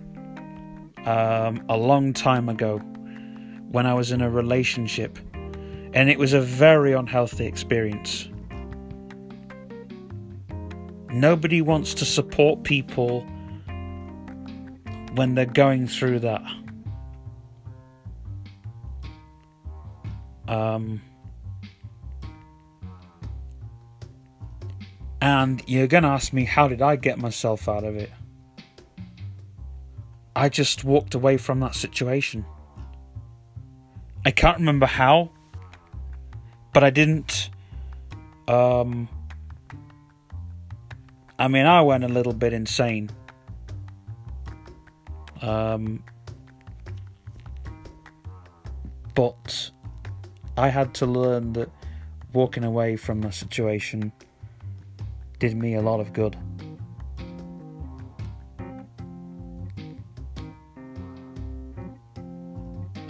um, 1.05 1.65
a 1.69 1.77
long 1.77 2.13
time 2.13 2.49
ago 2.49 2.79
when 3.73 3.87
I 3.87 3.95
was 3.95 4.13
in 4.13 4.21
a 4.21 4.31
relationship, 4.31 5.19
and 5.93 6.09
it 6.09 6.17
was 6.17 6.33
a 6.33 6.41
very 6.41 6.93
unhealthy 6.93 7.45
experience. 7.45 8.29
Nobody 11.11 11.61
wants 11.61 11.93
to 11.95 12.05
support 12.05 12.63
people 12.63 13.27
when 15.17 15.35
they're 15.35 15.47
going 15.47 15.87
through 15.87 16.21
that. 16.21 16.43
Um, 20.47 21.03
and 25.21 25.63
you're 25.67 25.87
going 25.87 26.05
to 26.05 26.11
ask 26.11 26.33
me, 26.33 26.45
how 26.45 26.69
did 26.69 26.83
I 26.83 26.97
get 26.97 27.19
myself 27.19 27.69
out 27.69 27.83
of 27.83 27.97
it? 27.97 28.11
I 30.37 30.51
just 30.51 30.85
walked 30.85 31.15
away 31.15 31.39
from 31.39 31.61
that 31.61 31.75
situation. 31.75 32.45
I 34.25 34.31
can't 34.31 34.59
remember 34.59 34.87
how, 34.87 35.31
but 36.75 36.85
I 36.85 36.91
didn't. 36.91 37.51
Um, 38.47 39.09
I 41.39 41.49
mean, 41.49 41.67
I 41.67 41.81
went 41.81 42.05
a 42.05 42.09
little 42.09 42.35
bit 42.35 42.53
insane. 42.53 43.11
Um, 45.43 46.03
but 49.15 49.71
I 50.57 50.69
had 50.69 50.95
to 50.95 51.07
learn 51.07 51.53
that 51.55 51.71
walking 52.33 52.65
away 52.65 52.97
from 52.97 53.21
the 53.21 53.33
situation 53.33 54.13
did 55.39 55.57
me 55.57 55.75
a 55.75 55.83
lot 55.83 56.01
of 56.01 56.13
good. 56.13 56.37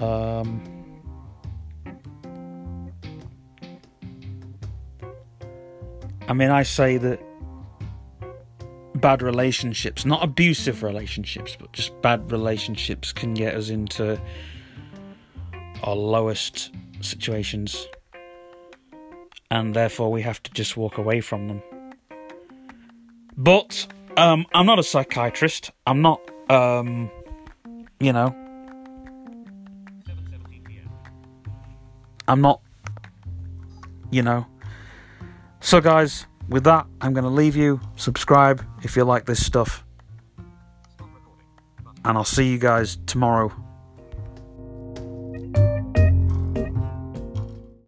Um, 0.00 0.62
I 6.28 6.32
mean, 6.32 6.50
I 6.50 6.64
say 6.64 6.98
that 6.98 7.25
bad 9.06 9.22
relationships, 9.22 10.04
not 10.04 10.20
abusive 10.24 10.82
relationships, 10.82 11.56
but 11.60 11.70
just 11.72 11.92
bad 12.02 12.32
relationships 12.32 13.12
can 13.12 13.34
get 13.34 13.54
us 13.54 13.68
into 13.68 14.20
our 15.84 15.94
lowest 15.94 16.72
situations, 17.02 17.86
and 19.48 19.74
therefore 19.74 20.10
we 20.10 20.22
have 20.22 20.42
to 20.42 20.50
just 20.50 20.76
walk 20.76 20.98
away 20.98 21.20
from 21.20 21.46
them. 21.46 21.62
But 23.36 23.86
um, 24.16 24.44
I'm 24.52 24.66
not 24.66 24.80
a 24.80 24.82
psychiatrist. 24.82 25.70
I'm 25.86 26.02
not, 26.02 26.20
um, 26.50 27.08
you 28.00 28.12
know, 28.12 28.34
I'm 32.26 32.40
not, 32.40 32.60
you 34.10 34.22
know. 34.24 34.44
So, 35.60 35.80
guys, 35.80 36.26
with 36.48 36.64
that, 36.64 36.86
I'm 37.00 37.12
going 37.12 37.24
to 37.24 37.30
leave 37.30 37.56
you. 37.56 37.80
Subscribe 37.96 38.64
if 38.82 38.96
you 38.96 39.04
like 39.04 39.26
this 39.26 39.44
stuff. 39.44 39.84
And 42.04 42.16
I'll 42.16 42.24
see 42.24 42.48
you 42.50 42.58
guys 42.58 42.98
tomorrow 43.06 43.52